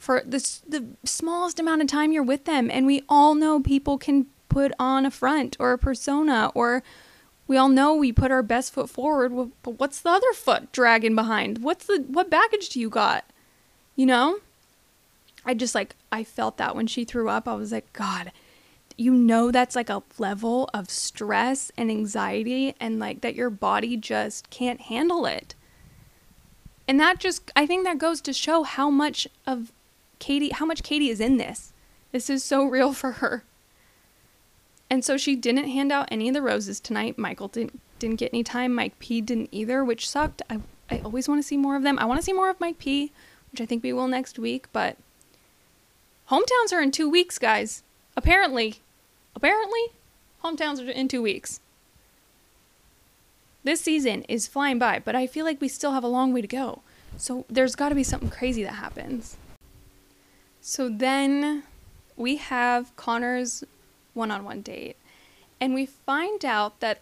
[0.00, 2.70] for the, the smallest amount of time you're with them.
[2.70, 6.82] And we all know people can put on a front or a persona, or
[7.46, 11.14] we all know we put our best foot forward, but what's the other foot dragging
[11.14, 11.58] behind?
[11.58, 13.24] What's the, what baggage do you got?
[13.96, 14.38] You know?
[15.44, 17.46] I just like, I felt that when she threw up.
[17.46, 18.32] I was like, God,
[18.96, 23.96] you know that's like a level of stress and anxiety and like that your body
[23.96, 25.54] just can't handle it.
[26.86, 29.72] And that just I think that goes to show how much of
[30.18, 31.72] Katie how much Katie is in this.
[32.12, 33.44] This is so real for her.
[34.90, 37.18] And so she didn't hand out any of the roses tonight.
[37.18, 38.74] Michael didn't didn't get any time.
[38.74, 40.42] Mike P didn't either, which sucked.
[40.50, 41.98] I I always want to see more of them.
[41.98, 43.12] I want to see more of Mike P,
[43.50, 44.96] which I think we will next week, but
[46.30, 47.82] hometowns are in 2 weeks, guys.
[48.16, 48.80] Apparently,
[49.36, 49.80] Apparently,
[50.42, 51.60] hometowns are in two weeks.
[53.62, 56.40] This season is flying by, but I feel like we still have a long way
[56.40, 56.82] to go.
[57.16, 59.36] So there's got to be something crazy that happens.
[60.60, 61.64] So then
[62.16, 63.64] we have Connor's
[64.14, 64.96] one on one date,
[65.60, 67.00] and we find out that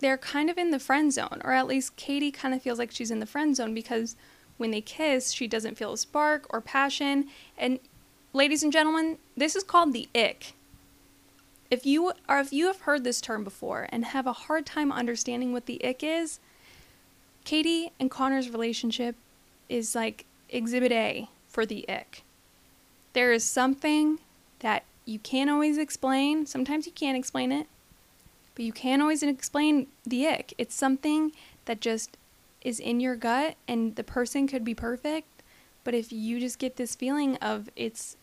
[0.00, 2.90] they're kind of in the friend zone, or at least Katie kind of feels like
[2.92, 4.14] she's in the friend zone because
[4.58, 7.28] when they kiss, she doesn't feel a spark or passion.
[7.56, 7.78] And
[8.32, 10.54] ladies and gentlemen, this is called the ick
[11.70, 14.92] if you are if you have heard this term before and have a hard time
[14.92, 16.38] understanding what the ick is,
[17.44, 19.16] Katie and Connor's relationship
[19.68, 22.22] is like exhibit A for the ick.
[23.12, 24.18] There is something
[24.60, 26.44] that you can't always explain.
[26.44, 27.66] Sometimes you can't explain it,
[28.54, 30.52] but you can't always explain the ick.
[30.58, 31.32] It's something
[31.64, 32.18] that just
[32.60, 35.28] is in your gut and the person could be perfect,
[35.84, 38.16] but if you just get this feeling of it's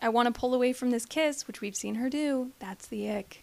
[0.00, 2.50] I want to pull away from this kiss, which we've seen her do.
[2.58, 3.42] That's the ick.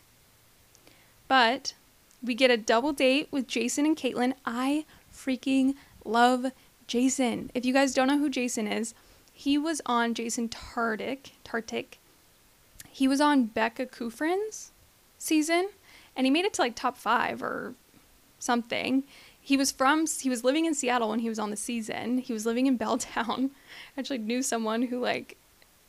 [1.28, 1.74] But
[2.24, 4.34] we get a double date with Jason and Kaitlyn.
[4.46, 5.76] I freaking
[6.06, 6.52] love
[6.86, 7.50] Jason.
[7.56, 8.94] If you guys don't know who Jason is,
[9.34, 11.32] he was on Jason Tartick.
[11.44, 11.98] Tartick.
[12.90, 14.72] He was on Becca Kufrin's
[15.18, 15.70] season,
[16.16, 17.74] and he made it to like top five or
[18.38, 19.04] something.
[19.42, 22.20] He was from he was living in Seattle when he was on the season.
[22.20, 23.50] He was living in Belltown.
[23.98, 25.36] I actually knew someone who like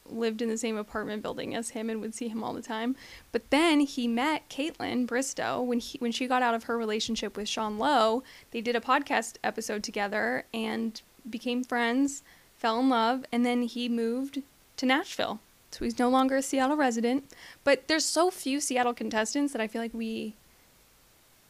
[0.06, 2.96] lived in the same apartment building as him and would see him all the time.
[3.32, 7.36] But then he met Kaitlyn Bristowe when he when she got out of her relationship
[7.36, 8.22] with Sean Lowe.
[8.50, 12.22] They did a podcast episode together and became friends,
[12.64, 14.40] fell in love, and then he moved
[14.78, 15.38] to Nashville.
[15.70, 17.30] So he's no longer a Seattle resident.
[17.62, 20.34] But there's so few Seattle contestants that I feel like we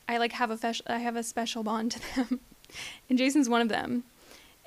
[0.08, 2.40] I like have a fesh- I have a special bond to them.
[3.08, 4.02] and Jason's one of them.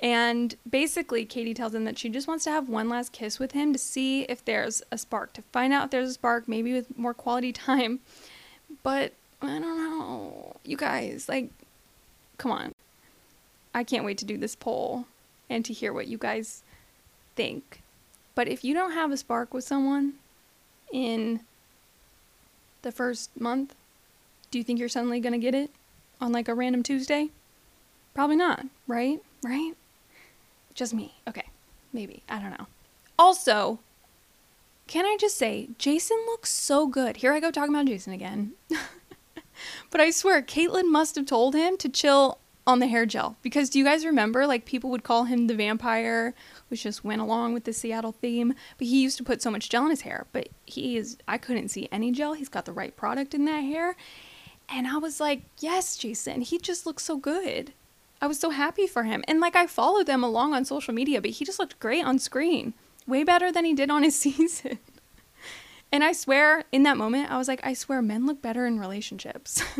[0.00, 3.52] And basically, Katie tells him that she just wants to have one last kiss with
[3.52, 6.72] him to see if there's a spark, to find out if there's a spark, maybe
[6.72, 8.00] with more quality time.
[8.82, 10.56] But I don't know.
[10.64, 11.50] You guys, like,
[12.38, 12.72] come on.
[13.74, 15.04] I can't wait to do this poll
[15.50, 16.62] and to hear what you guys
[17.36, 17.82] think.
[18.34, 20.14] But if you don't have a spark with someone
[20.92, 21.40] in
[22.82, 23.74] the first month,
[24.50, 25.70] do you think you're suddenly going to get it
[26.20, 27.30] on like a random Tuesday?
[28.14, 29.20] Probably not, right?
[29.42, 29.74] Right?
[30.74, 31.14] Just me.
[31.26, 31.44] Okay.
[31.92, 32.22] Maybe.
[32.28, 32.66] I don't know.
[33.18, 33.80] Also,
[34.86, 37.18] can I just say, Jason looks so good.
[37.18, 38.52] Here I go talking about Jason again.
[39.90, 42.38] but I swear, Kaitlyn must have told him to chill
[42.68, 45.54] on the hair gel because do you guys remember like people would call him the
[45.54, 46.34] vampire
[46.68, 49.70] which just went along with the seattle theme but he used to put so much
[49.70, 52.72] gel in his hair but he is i couldn't see any gel he's got the
[52.72, 53.96] right product in that hair
[54.68, 57.72] and i was like yes jason he just looks so good
[58.20, 59.22] I was so happy for him.
[59.28, 62.18] And like I followed them along on social media, but he just looked great on
[62.18, 62.74] screen.
[63.06, 64.78] Way better than he did on his season.
[65.92, 68.80] and I swear, in that moment, I was like, I swear men look better in
[68.80, 69.62] relationships.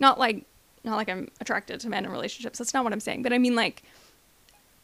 [0.00, 0.46] not like
[0.84, 2.58] not like I'm attracted to men in relationships.
[2.58, 3.22] That's not what I'm saying.
[3.22, 3.82] But I mean like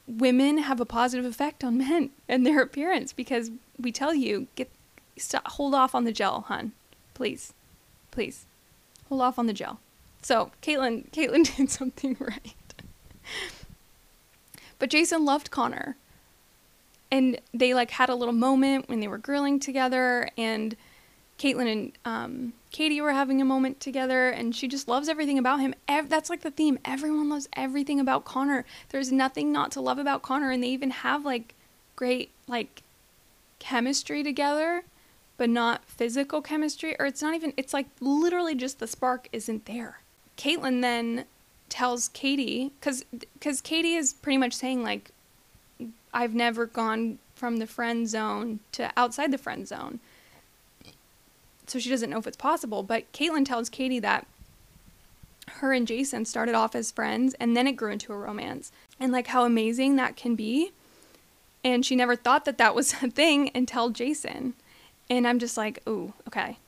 [0.06, 4.70] women have a positive effect on men and their appearance because we tell you get
[5.16, 6.72] stop, hold off on the gel, hun.
[7.14, 7.52] Please.
[8.10, 8.46] Please.
[9.08, 9.80] Hold off on the gel.
[10.22, 12.54] So Kaitlyn, Kaitlyn did something right.
[14.78, 15.96] but Jason loved Connor.
[17.10, 20.76] And they like had a little moment when they were grilling together and
[21.38, 25.60] Kaitlyn and um, Katie were having a moment together, and she just loves everything about
[25.60, 25.74] him.
[25.86, 26.78] Ev- that's like the theme.
[26.84, 28.64] Everyone loves everything about Connor.
[28.90, 31.54] There's nothing not to love about Connor, and they even have like
[31.96, 32.82] great like
[33.60, 34.82] chemistry together,
[35.36, 36.96] but not physical chemistry.
[36.98, 37.52] Or it's not even.
[37.56, 40.00] It's like literally just the spark isn't there.
[40.36, 41.24] Kaitlyn then
[41.68, 45.12] tells Katie, because because Katie is pretty much saying like,
[46.12, 50.00] I've never gone from the friend zone to outside the friend zone.
[51.70, 52.82] So she doesn't know if it's possible.
[52.82, 54.26] But Kaitlyn tells Katie that
[55.52, 58.72] her and Jason started off as friends and then it grew into a romance.
[59.00, 60.72] And like how amazing that can be.
[61.64, 64.54] And she never thought that that was a thing until Jason.
[65.10, 66.58] And I'm just like, oh, okay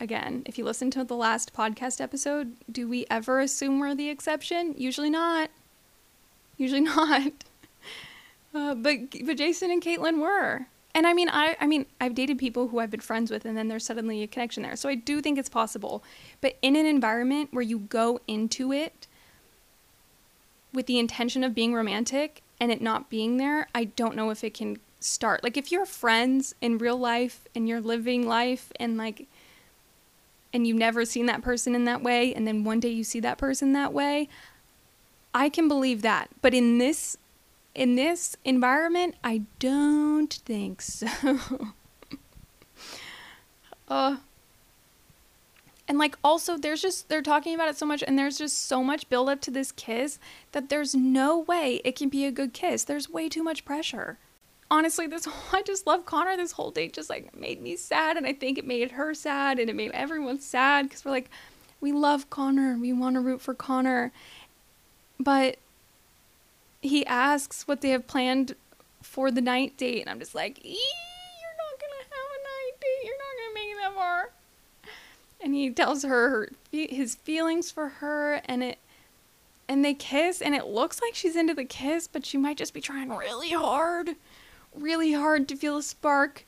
[0.00, 4.08] again, if you listen to the last podcast episode, do we ever assume we're the
[4.08, 4.74] exception?
[4.76, 5.50] Usually not.
[6.56, 7.32] Usually not.
[8.54, 10.66] Uh, but but Jason and Kaitlyn were.
[10.94, 13.56] And I mean, I I mean, I've dated people who I've been friends with, and
[13.56, 14.76] then there's suddenly a connection there.
[14.76, 16.02] So I do think it's possible.
[16.40, 19.06] But in an environment where you go into it
[20.72, 24.42] with the intention of being romantic and it not being there, I don't know if
[24.42, 25.44] it can start.
[25.44, 29.28] Like if you're friends in real life and you're living life and like
[30.52, 33.20] and you've never seen that person in that way and then one day you see
[33.20, 34.28] that person that way
[35.34, 37.16] i can believe that but in this
[37.78, 41.08] in this environment i don't think so.
[43.90, 44.18] Uh
[45.88, 48.84] and like also there's just they're talking about it so much and there's just so
[48.84, 50.18] much build up to this kiss
[50.52, 52.84] that there's no way it can be a good kiss.
[52.84, 54.18] There's way too much pressure.
[54.70, 56.36] Honestly, this whole, I just love Connor.
[56.36, 59.58] This whole date just like made me sad, and I think it made her sad,
[59.58, 61.30] and it made everyone sad because we're like,
[61.80, 64.12] we love Connor, we want to root for Connor,
[65.18, 65.56] but
[66.80, 68.54] he asks what they have planned
[69.02, 73.04] for the night date, and I'm just like, you're not gonna have a night date.
[73.04, 74.30] You're not gonna make it that far.
[75.40, 78.78] And he tells her his feelings for her, and it
[79.70, 82.72] and they kiss and it looks like she's into the kiss but she might just
[82.72, 84.16] be trying really hard
[84.74, 86.44] really hard to feel a spark.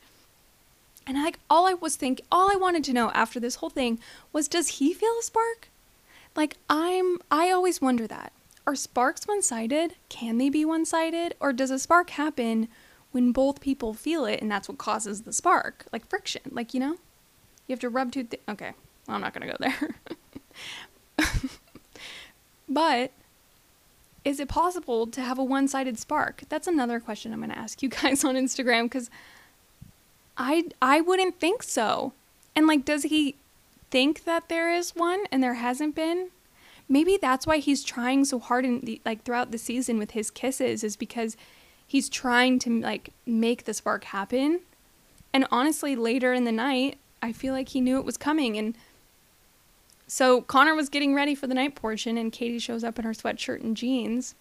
[1.05, 3.99] And like all I was thinking, all I wanted to know after this whole thing
[4.31, 5.69] was does he feel a spark?
[6.35, 8.31] Like I'm I always wonder that.
[8.65, 9.95] Are sparks one-sided?
[10.09, 12.67] Can they be one-sided or does a spark happen
[13.11, 15.85] when both people feel it and that's what causes the spark?
[15.91, 16.97] Like friction, like you know?
[17.67, 18.73] You have to rub two th- Okay,
[19.07, 19.69] well, I'm not going to go
[21.17, 21.27] there.
[22.69, 23.11] but
[24.23, 26.43] is it possible to have a one sided spark?
[26.49, 29.09] That's another question I'm going to ask you guys on Instagram because
[30.37, 32.13] I, I wouldn't think so.
[32.55, 33.35] And like, does he
[33.89, 36.29] think that there is one and there hasn't been?
[36.91, 40.29] Maybe that's why he's trying so hard in the, like throughout the season with his
[40.29, 41.37] kisses is because
[41.87, 44.59] he's trying to like make the spark happen.
[45.33, 48.75] And honestly, later in the night, I feel like he knew it was coming and
[50.11, 53.13] so Connor was getting ready for the night portion, and Katie shows up in her
[53.13, 54.35] sweatshirt and jeans.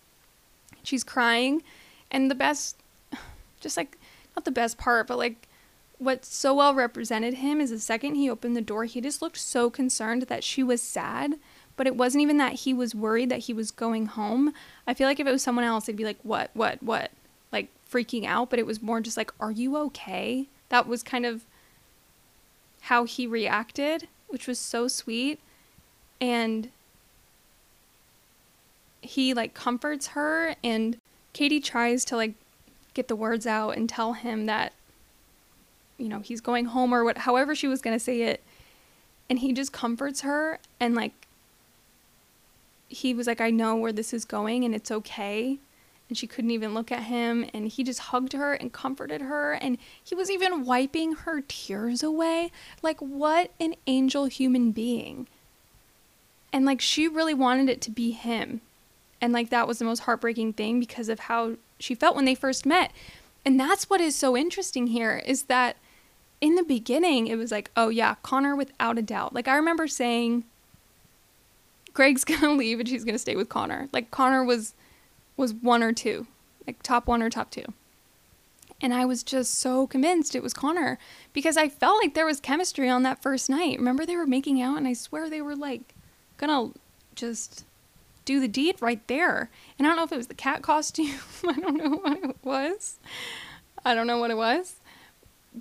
[0.83, 1.63] She's crying,
[2.11, 2.77] and the best,
[3.61, 3.97] just like,
[4.35, 5.47] not the best part, but like,
[5.99, 9.39] what so well represented him is the second he opened the door, he just looked
[9.39, 11.35] so concerned that she was sad,
[11.81, 14.53] but it wasn't even that he was worried that he was going home.
[14.87, 17.11] I feel like if it was someone else, it'd be like, what, what, what?
[17.53, 20.47] Like freaking out, but it was more just like, are you okay?
[20.69, 21.47] That was kind of
[22.83, 25.41] how he reacted, which was so sweet.
[26.21, 26.69] And
[29.01, 30.99] he like comforts her and
[31.33, 32.35] Katie tries to like
[32.93, 34.75] get the words out and tell him that
[35.97, 38.43] you know, he's going home or what however she was going to say it.
[39.31, 41.15] And he just comforts her and like
[42.91, 45.59] he was like I know where this is going and it's okay.
[46.09, 49.53] And she couldn't even look at him and he just hugged her and comforted her
[49.53, 52.51] and he was even wiping her tears away.
[52.83, 55.29] Like what an angel human being.
[56.53, 58.61] And like she really wanted it to be him.
[59.21, 62.35] And like that was the most heartbreaking thing because of how she felt when they
[62.35, 62.91] first met.
[63.45, 65.77] And that's what is so interesting here is that
[66.41, 69.33] in the beginning, it was like, oh yeah, Connor without a doubt.
[69.33, 70.45] Like I remember saying,
[71.93, 73.89] Greg's gonna leave and she's gonna stay with Connor.
[73.93, 74.75] Like Connor was
[75.37, 76.27] was one or two,
[76.67, 77.65] like top one or top two.
[78.83, 80.99] And I was just so convinced it was Connor
[81.33, 83.79] because I felt like there was chemistry on that first night.
[83.79, 85.95] Remember they were making out and I swear they were like
[86.39, 86.71] gonna
[87.15, 87.65] just
[88.25, 89.51] do the deed right there.
[89.79, 91.19] And I don't know if it was the cat costume.
[91.47, 92.99] I don't know what it was.
[93.85, 94.77] I don't know what it was.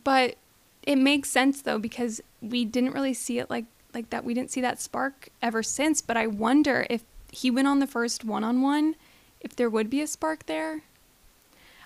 [0.03, 0.35] But
[0.83, 4.23] it makes sense though because we didn't really see it like like that.
[4.23, 6.01] We didn't see that spark ever since.
[6.01, 8.95] But I wonder if he went on the first one on one,
[9.41, 10.83] if there would be a spark there.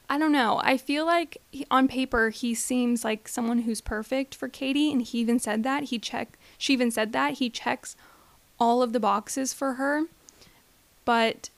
[0.09, 0.59] I don't know.
[0.63, 5.01] I feel like he, on paper he seems like someone who's perfect for Katie, and
[5.01, 6.37] he even said that he check.
[6.57, 7.95] She even said that he checks
[8.59, 10.03] all of the boxes for her,
[11.05, 11.49] but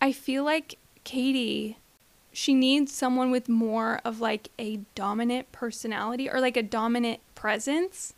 [0.00, 1.76] I feel like Katie
[2.32, 8.14] she needs someone with more of like a dominant personality or like a dominant presence.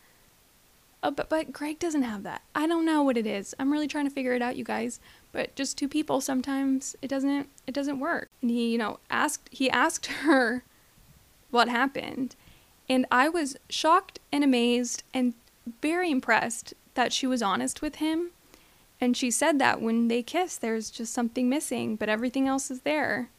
[1.03, 2.43] Uh, but but Greg doesn't have that.
[2.55, 3.55] I don't know what it is.
[3.59, 5.01] I'm really trying to figure it out, you guys.
[5.33, 8.29] But just two people sometimes it doesn't it doesn't work.
[8.41, 10.63] And he, you know, asked he asked her
[11.51, 12.37] what happened.
[12.89, 15.35] And I was shocked and amazed and
[15.81, 18.31] very impressed that she was honest with him.
[19.01, 22.83] And she said that when they kiss, there's just something missing, but everything else is
[22.83, 23.31] there.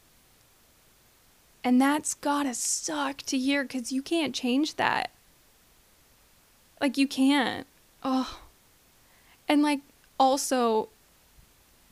[1.62, 5.10] And that's gotta suck to hear because you can't change that.
[6.80, 7.66] Like, you can't.
[8.02, 8.40] Oh.
[9.48, 9.80] And, like,
[10.18, 10.88] also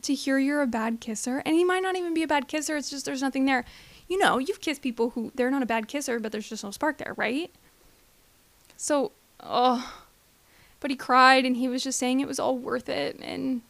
[0.03, 2.77] to hear you're a bad kisser, and he might not even be a bad kisser,
[2.77, 3.65] it's just there's nothing there.
[4.09, 6.71] You know, you've kissed people who they're not a bad kisser, but there's just no
[6.71, 7.51] spark there, right?
[8.77, 10.03] So, oh.
[10.81, 13.17] But he cried and he was just saying it was all worth it.
[13.23, 13.63] And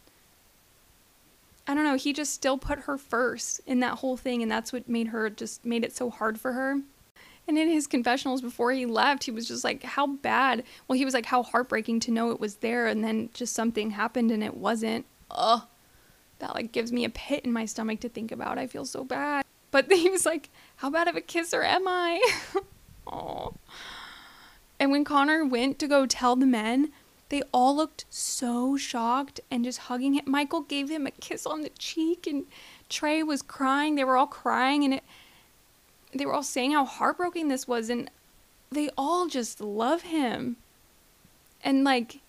[1.67, 4.73] I don't know, he just still put her first in that whole thing and that's
[4.73, 6.81] what made her just made it so hard for her.
[7.47, 10.63] And in his confessionals before he left, he was just like, how bad.
[10.87, 13.91] Well, he was like, how heartbreaking to know it was there and then just something
[13.91, 15.05] happened and it wasn't.
[15.29, 15.63] Ugh.
[16.39, 18.57] That like gives me a pit in my stomach to think about.
[18.57, 19.43] I feel so bad.
[19.71, 22.21] But he was like, how bad of a kisser am I?
[23.05, 23.53] Oh.
[24.79, 26.91] And when Connor went to go tell the men,
[27.29, 30.23] they all looked so shocked and just hugging him.
[30.25, 32.45] Michael gave him a kiss on the cheek, and
[32.89, 33.95] Trey was crying.
[33.95, 35.03] They were all crying, and it,
[36.13, 38.09] they were all saying how heartbroken this was, and
[38.71, 40.57] they all just love him.
[41.63, 42.19] And like,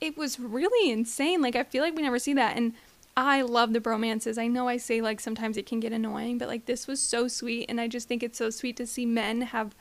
[0.00, 1.40] it was really insane.
[1.40, 2.56] Like, I feel like we never see that.
[2.56, 2.74] And
[3.16, 4.36] I love the bromances.
[4.36, 7.28] I know I say like sometimes it can get annoying, but like this was so
[7.28, 7.66] sweet.
[7.68, 9.74] And I just think it's so sweet to see men have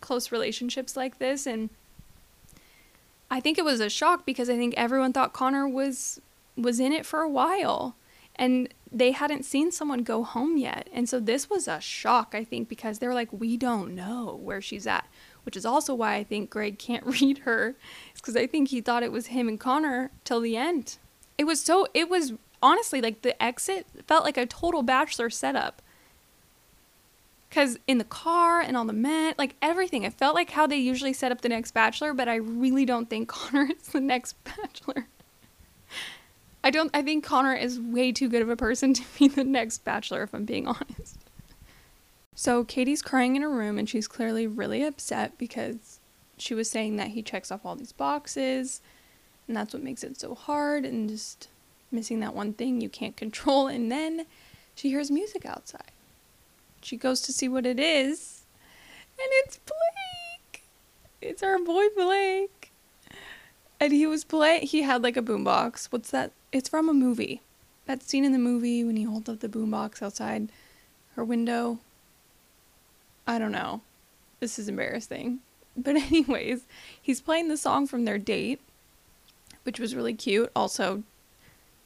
[0.00, 1.46] close relationships like this.
[1.46, 1.68] And
[3.30, 6.20] I think it was a shock because I think everyone thought Connor was
[6.56, 7.94] was in it for a while
[8.36, 10.88] and they hadn't seen someone go home yet.
[10.92, 14.38] And so this was a shock, I think, because they were like, we don't know
[14.42, 15.06] where she's at,
[15.44, 17.76] which is also why I think Greg can't read her.
[18.10, 20.98] It's because I think he thought it was him and Connor till the end.
[21.38, 22.32] It was so, it was
[22.62, 25.80] honestly like the exit felt like a total bachelor setup
[27.50, 30.76] because in the car and on the mat, like everything, it felt like how they
[30.76, 34.36] usually set up the next Bachelor, but I really don't think Connor is the next
[34.44, 35.08] Bachelor.
[36.62, 39.44] I don't, I think Connor is way too good of a person to be the
[39.44, 41.18] next Bachelor, if I'm being honest.
[42.34, 46.00] So Katie's crying in her room and she's clearly really upset because
[46.38, 48.80] she was saying that he checks off all these boxes
[49.46, 51.48] and that's what makes it so hard and just
[51.90, 53.66] missing that one thing you can't control.
[53.66, 54.26] And then
[54.74, 55.90] she hears music outside.
[56.82, 58.42] She goes to see what it is,
[59.18, 60.62] and it's Blake.
[61.20, 62.72] It's our boy Blake.
[63.78, 64.60] And he was play.
[64.60, 65.86] He had like a boombox.
[65.86, 66.32] What's that?
[66.52, 67.42] It's from a movie.
[67.86, 70.50] That scene in the movie when he holds up the boombox outside
[71.14, 71.78] her window.
[73.26, 73.82] I don't know.
[74.40, 75.40] This is embarrassing.
[75.76, 76.64] But anyways,
[77.00, 78.60] he's playing the song from their date,
[79.62, 80.50] which was really cute.
[80.54, 81.04] Also,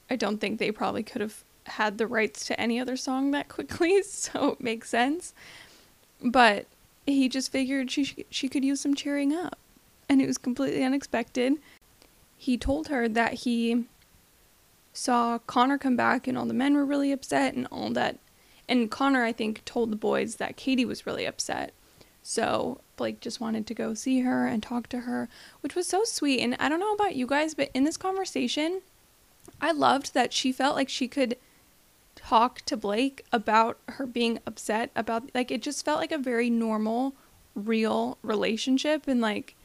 [0.08, 3.48] I don't think they probably could have had the rights to any other song that
[3.50, 5.34] quickly, so it makes sense.
[6.22, 6.66] But
[7.06, 9.58] he just figured she she could use some cheering up,
[10.08, 11.54] and it was completely unexpected.
[12.38, 13.84] He told her that he
[14.94, 18.18] saw Connor come back and all the men were really upset and all that.
[18.66, 21.74] And Connor, I think, told the boys that Katie was really upset.
[22.22, 25.28] So Blake just wanted to go see her and talk to her,
[25.60, 26.40] which was so sweet.
[26.40, 28.80] And I don't know about you guys, but in this conversation,
[29.60, 31.36] I loved that she felt like she could
[32.14, 36.48] talk to Blake about her being upset about like it just felt like a very
[36.48, 37.14] normal,
[37.54, 39.56] real relationship and like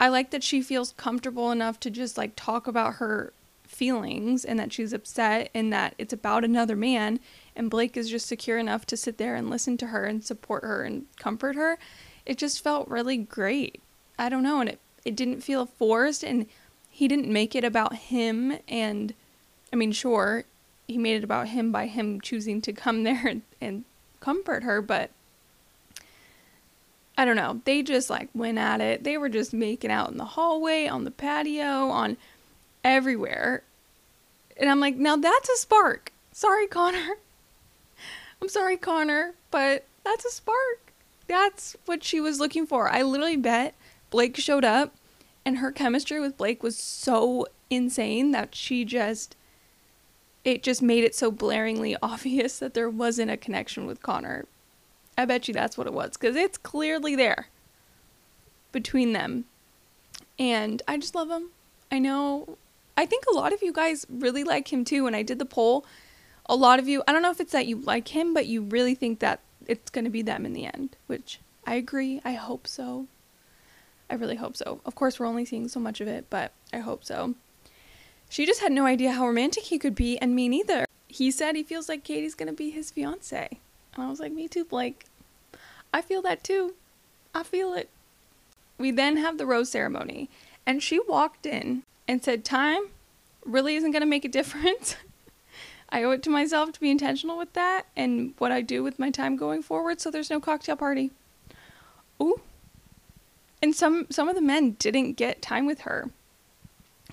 [0.00, 3.34] I like that she feels comfortable enough to just like talk about her
[3.80, 7.18] feelings and that she's upset and that it's about another man
[7.56, 10.64] and Blake is just secure enough to sit there and listen to her and support
[10.64, 11.78] her and comfort her.
[12.26, 13.80] It just felt really great.
[14.18, 16.44] I don't know and it it didn't feel forced and
[16.90, 19.14] he didn't make it about him and
[19.72, 20.44] I mean sure
[20.86, 23.84] he made it about him by him choosing to come there and, and
[24.20, 25.08] comfort her but
[27.16, 27.62] I don't know.
[27.64, 29.04] They just like went at it.
[29.04, 32.18] They were just making out in the hallway, on the patio, on
[32.84, 33.62] everywhere.
[34.60, 36.12] And I'm like, now that's a spark.
[36.32, 37.16] Sorry, Connor.
[38.42, 40.92] I'm sorry, Connor, but that's a spark.
[41.26, 42.88] That's what she was looking for.
[42.88, 43.74] I literally bet
[44.10, 44.94] Blake showed up
[45.44, 49.36] and her chemistry with Blake was so insane that she just
[50.42, 54.46] it just made it so blaringly obvious that there wasn't a connection with Connor.
[55.16, 57.48] I bet you that's what it was cuz it's clearly there
[58.72, 59.44] between them.
[60.38, 61.50] And I just love him.
[61.92, 62.56] I know
[62.96, 65.04] I think a lot of you guys really like him too.
[65.04, 65.84] When I did the poll,
[66.46, 68.62] a lot of you, I don't know if it's that you like him, but you
[68.62, 72.20] really think that it's going to be them in the end, which I agree.
[72.24, 73.06] I hope so.
[74.10, 74.80] I really hope so.
[74.84, 77.34] Of course, we're only seeing so much of it, but I hope so.
[78.28, 80.86] She just had no idea how romantic he could be, and me neither.
[81.08, 83.58] He said he feels like Katie's going to be his fiance.
[83.94, 85.06] And I was like, me too, Blake.
[85.92, 86.74] I feel that too.
[87.34, 87.88] I feel it.
[88.78, 90.28] We then have the rose ceremony,
[90.66, 92.82] and she walked in and said, Time
[93.44, 94.96] really isn't going to make a difference.
[95.90, 98.98] I owe it to myself to be intentional with that and what I do with
[98.98, 101.12] my time going forward, so there's no cocktail party.
[102.20, 102.40] Ooh.
[103.62, 106.10] And some some of the men didn't get time with her.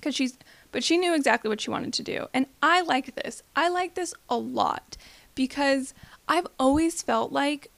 [0.01, 0.37] Cuz she's
[0.71, 2.27] but she knew exactly what she wanted to do.
[2.33, 3.43] And I like this.
[3.55, 4.97] I like this a lot
[5.35, 5.93] because
[6.27, 7.69] I've always felt like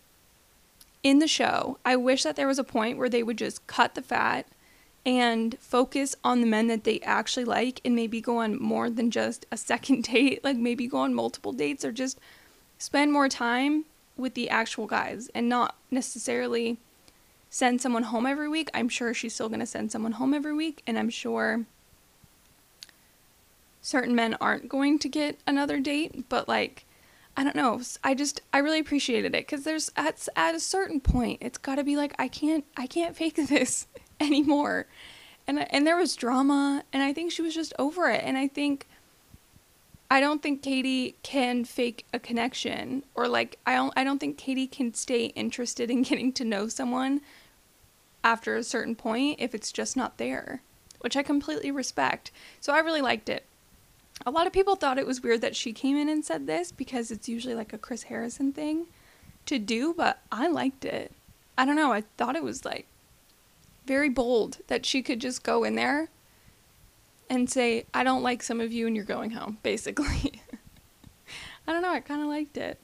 [1.03, 3.95] in the show, I wish that there was a point where they would just cut
[3.95, 4.45] the fat
[5.05, 9.11] and focus on the men that they actually like and maybe go on more than
[9.11, 12.19] just a second date, like maybe go on multiple dates or just
[12.77, 13.85] spend more time
[14.17, 16.77] with the actual guys and not necessarily
[17.49, 18.69] send someone home every week.
[18.73, 21.65] I'm sure she's still going to send someone home every week and I'm sure
[23.81, 26.85] certain men aren't going to get another date, but like
[27.37, 27.79] I don't know.
[28.03, 31.75] I just I really appreciated it cuz there's at at a certain point it's got
[31.75, 33.87] to be like I can't I can't fake this.
[34.21, 34.85] anymore.
[35.47, 38.47] And and there was drama and I think she was just over it and I
[38.47, 38.87] think
[40.11, 44.37] I don't think Katie can fake a connection or like I don't I don't think
[44.37, 47.21] Katie can stay interested in getting to know someone
[48.23, 50.61] after a certain point if it's just not there,
[50.99, 52.31] which I completely respect.
[52.59, 53.45] So I really liked it.
[54.25, 56.71] A lot of people thought it was weird that she came in and said this
[56.71, 58.87] because it's usually like a Chris Harrison thing
[59.45, 61.13] to do, but I liked it.
[61.57, 62.85] I don't know, I thought it was like
[63.85, 66.09] very bold that she could just go in there
[67.29, 70.41] and say, I don't like some of you and you're going home, basically.
[71.67, 72.79] I don't know, I kind of liked it.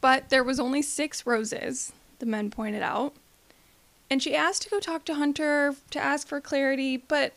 [0.00, 3.14] But there was only six roses, the men pointed out.
[4.10, 7.32] And she asked to go talk to Hunter to ask for clarity, but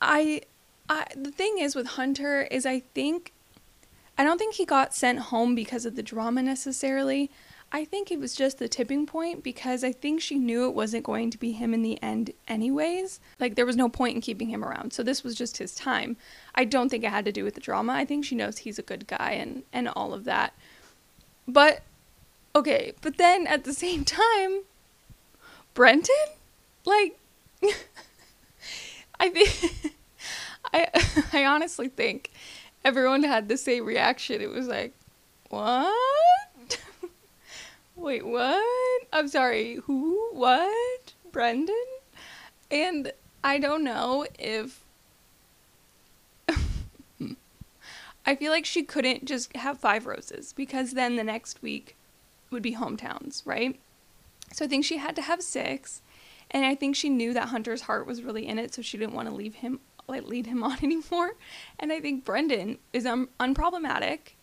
[0.00, 0.42] I
[0.88, 3.32] I the thing is with Hunter is I think
[4.16, 7.30] I don't think he got sent home because of the drama necessarily.
[7.70, 11.04] I think it was just the tipping point because I think she knew it wasn't
[11.04, 13.20] going to be him in the end, anyways.
[13.38, 14.94] Like, there was no point in keeping him around.
[14.94, 16.16] So, this was just his time.
[16.54, 17.92] I don't think it had to do with the drama.
[17.92, 20.54] I think she knows he's a good guy and, and all of that.
[21.46, 21.82] But,
[22.56, 24.62] okay, but then at the same time,
[25.74, 26.14] Brendan?
[26.86, 27.18] Like,
[29.20, 29.94] I think,
[30.72, 30.88] I,
[31.32, 32.30] I honestly think
[32.84, 34.40] everyone had the same reaction.
[34.40, 34.94] It was like,
[35.50, 35.92] what?
[37.98, 38.62] Wait, what?
[39.12, 40.28] I'm sorry, who?
[40.32, 41.14] What?
[41.32, 41.74] Brendan?
[42.70, 44.84] And I don't know if.
[48.24, 51.96] I feel like she couldn't just have five roses because then the next week
[52.50, 53.78] would be hometowns, right?
[54.52, 56.00] So I think she had to have six.
[56.52, 59.14] And I think she knew that Hunter's heart was really in it, so she didn't
[59.14, 61.32] want to leave him like lead him on anymore.
[61.80, 64.34] And I think Brendan is um, unproblematic.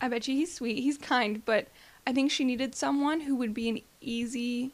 [0.00, 1.68] I bet you he's sweet, he's kind, but
[2.06, 4.72] I think she needed someone who would be an easy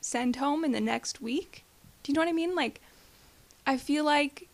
[0.00, 1.64] send home in the next week.
[2.02, 2.54] Do you know what I mean?
[2.54, 2.80] Like,
[3.66, 4.48] I feel like,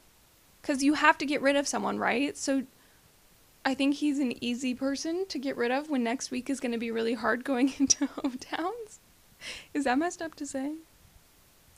[0.60, 2.36] because you have to get rid of someone, right?
[2.36, 2.64] So
[3.64, 6.72] I think he's an easy person to get rid of when next week is going
[6.72, 8.98] to be really hard going into hometowns.
[9.74, 10.74] Is that messed up to say?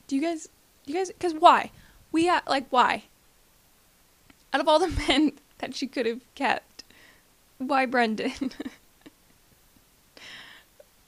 [0.07, 0.49] Do you guys,
[0.87, 1.71] you guys, because why?
[2.13, 3.05] We, ha- like, why?
[4.53, 6.85] Out of all the men that she could have kept,
[7.59, 8.33] why Brendan?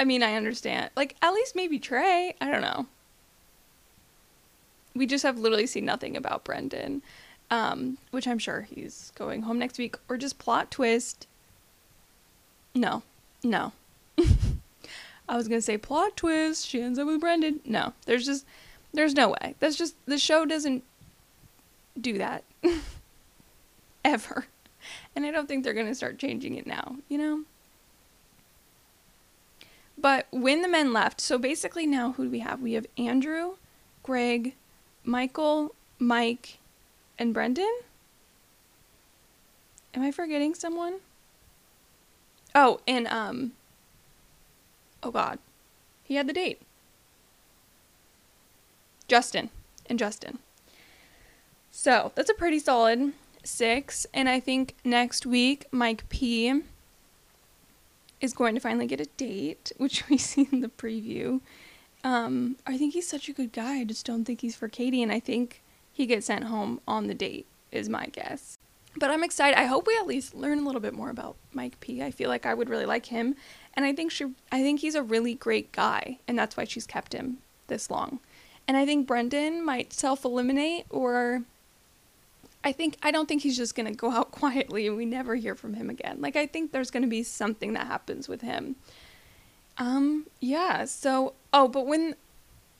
[0.01, 0.89] I mean, I understand.
[0.97, 2.35] Like, at least maybe Trey.
[2.41, 2.87] I don't know.
[4.95, 7.03] We just have literally seen nothing about Brendan,
[7.51, 9.97] um, which I'm sure he's going home next week.
[10.09, 11.27] Or just plot twist.
[12.75, 13.03] No.
[13.45, 13.75] No.
[15.29, 16.67] I was going to say plot twist.
[16.67, 17.61] She ends up with Brendan.
[17.67, 17.93] No.
[18.07, 18.47] There's just,
[18.95, 19.55] there's no way.
[19.59, 20.83] That's just, the show doesn't
[22.01, 22.45] do that.
[24.07, 24.47] Ever.
[25.15, 27.43] And I don't think they're going to start changing it now, you know?
[30.01, 32.63] But when the men left, so basically now who do we have?
[32.63, 33.57] We have Andrew,
[34.03, 34.55] Greg,
[35.05, 36.59] Michael, Mike,
[37.19, 37.81] and Brendan?
[39.93, 41.01] Am I forgetting someone?
[42.55, 43.53] Oh, and um
[45.03, 45.39] Oh god.
[46.05, 46.63] He had the date.
[49.07, 49.51] Justin
[49.87, 50.39] and Justin.
[51.71, 53.13] So, that's a pretty solid
[53.45, 56.63] 6 and I think next week Mike P
[58.21, 61.41] is going to finally get a date, which we see in the preview.
[62.03, 63.81] Um, I think he's such a good guy.
[63.81, 65.63] I just don't think he's for Katie, and I think
[65.93, 68.57] he gets sent home on the date, is my guess.
[68.97, 69.59] But I'm excited.
[69.59, 72.03] I hope we at least learn a little bit more about Mike P.
[72.03, 73.37] I feel like I would really like him,
[73.75, 76.87] and I think she, I think he's a really great guy, and that's why she's
[76.87, 78.19] kept him this long.
[78.67, 81.43] And I think Brendan might self eliminate or
[82.63, 85.55] I think I don't think he's just gonna go out quietly and we never hear
[85.55, 86.21] from him again.
[86.21, 88.77] Like I think there's gonna be something that happens with him.
[89.79, 92.15] Um, yeah, so oh, but when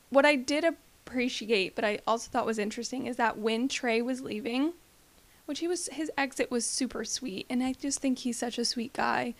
[0.09, 4.21] what I did appreciate, but I also thought was interesting is that when Trey was
[4.21, 4.73] leaving,
[5.45, 8.65] which he was his exit was super sweet, and I just think he's such a
[8.65, 9.33] sweet guy.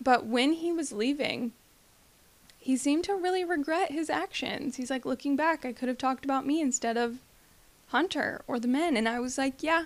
[0.00, 1.52] But when he was leaving,
[2.58, 4.76] he seemed to really regret his actions.
[4.76, 7.18] He's like looking back, I could have talked about me instead of
[7.88, 9.84] Hunter or the men and I was like, yeah.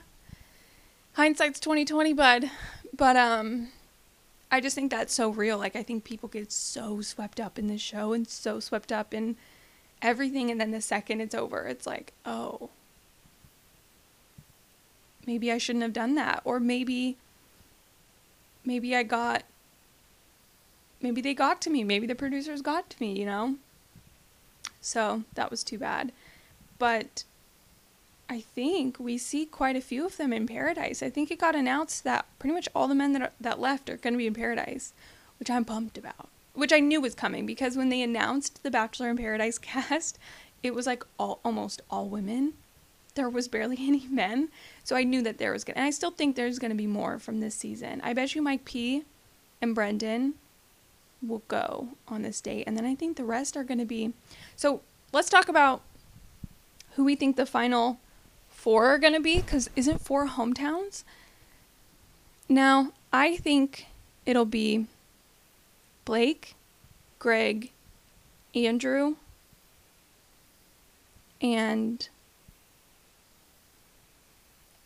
[1.15, 2.51] Hindsight's 2020, bud.
[2.97, 3.69] But um
[4.51, 5.59] I just think that's so real.
[5.59, 9.15] Like I think people get so swept up in this show and so swept up
[9.15, 9.37] in
[10.03, 12.71] everything and then the second it's over, it's like, "Oh,
[15.27, 17.17] maybe I shouldn't have done that." Or maybe
[18.65, 19.45] maybe I got
[21.01, 21.85] maybe they got to me.
[21.85, 23.57] Maybe the producers got to me, you know?
[24.81, 26.13] So, that was too bad.
[26.79, 27.25] But
[28.31, 31.03] I think we see quite a few of them in Paradise.
[31.03, 33.91] I think it got announced that pretty much all the men that are, that left
[33.91, 34.93] are going to be in Paradise,
[35.41, 36.29] which I'm pumped about.
[36.55, 40.17] Which I knew was coming because when they announced the Bachelor in Paradise cast,
[40.63, 42.53] it was like all almost all women.
[43.17, 44.51] There was barely any men,
[44.85, 45.75] so I knew that there was going.
[45.75, 48.01] to And I still think there's going to be more from this season.
[48.05, 49.03] I bet you Mike P
[49.61, 50.35] and Brendan
[51.21, 54.13] will go on this date, and then I think the rest are going to be.
[54.55, 55.83] So let's talk about
[56.95, 57.99] who we think the final
[58.61, 61.03] four are going to be because isn't four hometowns?
[62.47, 63.87] Now, I think
[64.27, 64.87] it'll be
[66.05, 66.55] Blake,
[67.19, 67.71] Greg,
[68.55, 69.17] Andrew,
[71.41, 72.07] and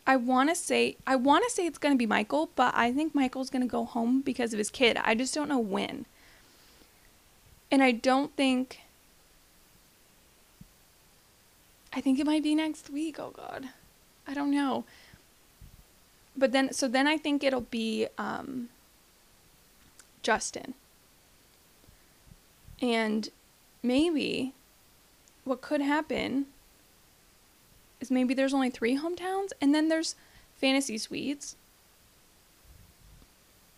[0.07, 2.93] I want to say I want to say it's going to be Michael, but I
[2.93, 4.97] think Michael's going to go home because of his kid.
[5.03, 6.05] I just don't know when.
[7.69, 8.84] And I don't think
[11.95, 13.19] I think it might be next week.
[13.19, 13.69] Oh God,
[14.27, 14.83] I don't know.
[16.37, 18.67] But then, so then I think it'll be um,
[20.21, 20.73] Justin.
[22.81, 23.29] And
[23.81, 24.53] maybe
[25.45, 26.47] what could happen
[28.01, 30.15] is maybe there's only three hometowns and then there's
[30.57, 31.55] fantasy suites.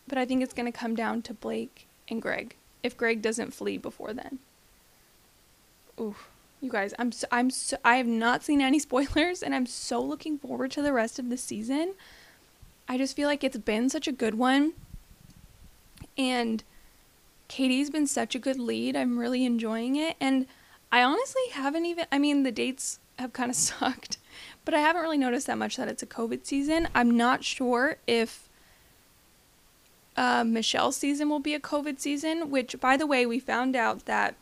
[0.07, 3.53] But I think it's going to come down to Blake and Greg if Greg doesn't
[3.53, 4.39] flee before then.
[6.01, 6.30] Oof.
[6.60, 10.01] You guys, I'm so, I'm so, I have not seen any spoilers and I'm so
[10.01, 11.93] looking forward to the rest of the season.
[12.88, 14.74] I just feel like it's been such a good one.
[16.18, 16.64] And
[17.47, 18.95] Katie's been such a good lead.
[18.95, 20.47] I'm really enjoying it and
[20.91, 24.18] I honestly haven't even I mean the dates have kind of sucked,
[24.66, 26.88] but I haven't really noticed that much that it's a COVID season.
[26.95, 28.49] I'm not sure if
[30.16, 34.05] uh, Michelle's season will be a COVID season, which by the way, we found out
[34.05, 34.36] that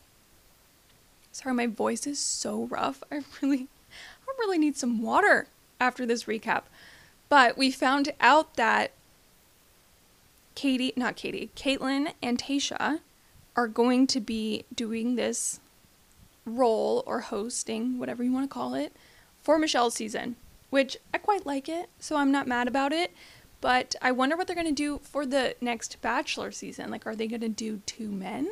[1.35, 3.03] Sorry, my voice is so rough.
[3.11, 3.67] I really,
[4.25, 5.47] I really need some water
[5.81, 6.61] after this recap.
[7.27, 8.93] But we found out that
[10.55, 13.01] Katie, not Katie, Kaitlyn and Tayshia
[13.53, 15.59] are going to be doing this
[16.45, 18.95] role or hosting, whatever you want to call it,
[19.43, 20.37] for Michelle's season,
[20.69, 23.11] which I quite like it, so I'm not mad about it.
[23.59, 26.89] But I wonder what they're going to do for the next Bachelor season.
[26.91, 28.51] Like, are they going to do two men?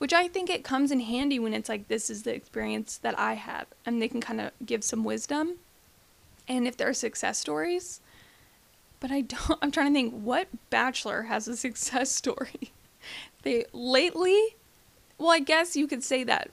[0.00, 3.18] Which I think it comes in handy when it's like, this is the experience that
[3.18, 5.56] I have, and they can kind of give some wisdom.
[6.48, 8.00] And if there are success stories,
[8.98, 12.72] but I don't, I'm trying to think what Bachelor has a success story.
[13.42, 14.56] they lately,
[15.18, 16.50] well, I guess you could say that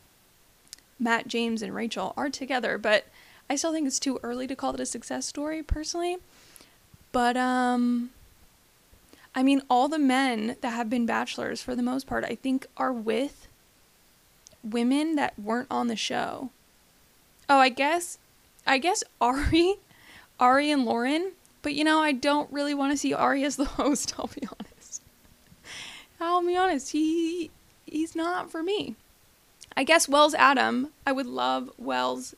[0.99, 3.05] Matt, James, and Rachel are together, but
[3.49, 6.17] I still think it's too early to call it a success story personally.
[7.13, 8.09] But um
[9.37, 12.65] I mean all the men that have been bachelors for the most part I think
[12.75, 13.47] are with
[14.63, 16.49] women that weren't on the show.
[17.47, 18.17] Oh, I guess
[18.65, 19.75] I guess Ari
[20.39, 23.65] Ari and Lauren, but you know, I don't really want to see Ari as the
[23.79, 25.03] host, I'll be honest.
[26.19, 27.51] I'll be honest, he
[27.85, 28.95] he's not for me.
[29.75, 32.33] I guess Wells Adam, I would love Wells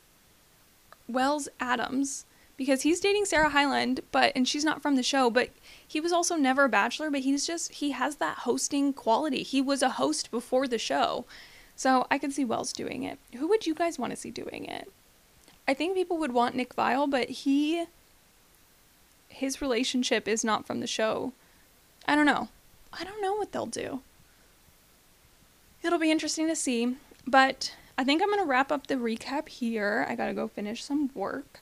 [1.08, 2.26] Wells Adams
[2.58, 5.50] because he's dating Sarah Hyland, but and she's not from the show, but
[5.90, 9.42] he was also never a bachelor, but he's just he has that hosting quality.
[9.42, 11.26] He was a host before the show.
[11.76, 13.18] So I could see Wells doing it.
[13.36, 14.92] Who would you guys want to see doing it?
[15.68, 17.86] I think people would want Nick Viall, but he
[19.30, 21.34] his relationship is not from the show.
[22.08, 22.50] I don't know.
[22.94, 24.02] I don't know what they'll do.
[25.82, 29.50] It'll be interesting to see, but I think I'm going to wrap up the recap
[29.50, 30.06] here.
[30.08, 31.62] I got to go finish some work.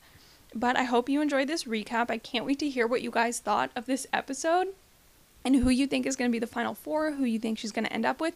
[0.54, 2.10] But I hope you enjoyed this recap.
[2.10, 4.70] I can't wait to hear what you guys thought of this episode
[5.44, 7.72] and who you think is going to be the final four, who you think she's
[7.72, 8.34] going to end up with.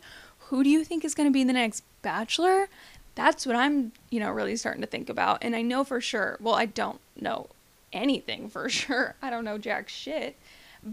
[0.48, 2.68] Who do you think is going to be the next bachelor?
[3.16, 5.40] That's what I'm, you know, really starting to think about.
[5.42, 7.48] And I know for sure, well, I don't know
[7.94, 9.16] anything for sure.
[9.22, 10.36] I don't know jack shit.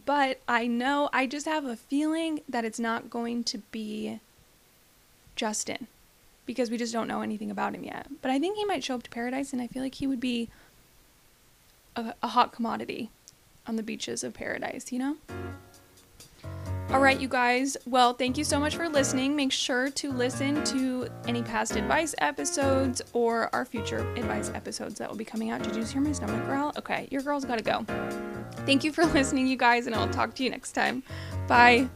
[0.06, 4.20] But I know, I just have a feeling that it's not going to be
[5.34, 5.86] Justin
[6.44, 8.06] because we just don't know anything about him yet.
[8.20, 10.20] But I think he might show up to paradise and I feel like he would
[10.20, 10.48] be
[11.98, 13.10] a, a hot commodity
[13.66, 15.16] on the beaches of paradise, you know?
[16.90, 17.76] All right, you guys.
[17.84, 19.36] Well, thank you so much for listening.
[19.36, 25.10] Make sure to listen to any past advice episodes or our future advice episodes that
[25.10, 25.62] will be coming out.
[25.62, 26.72] Did you hear my stomach growl?
[26.78, 27.84] Okay, your girl's gotta go.
[28.64, 31.02] Thank you for listening, you guys, and I'll talk to you next time.
[31.46, 31.88] Bye.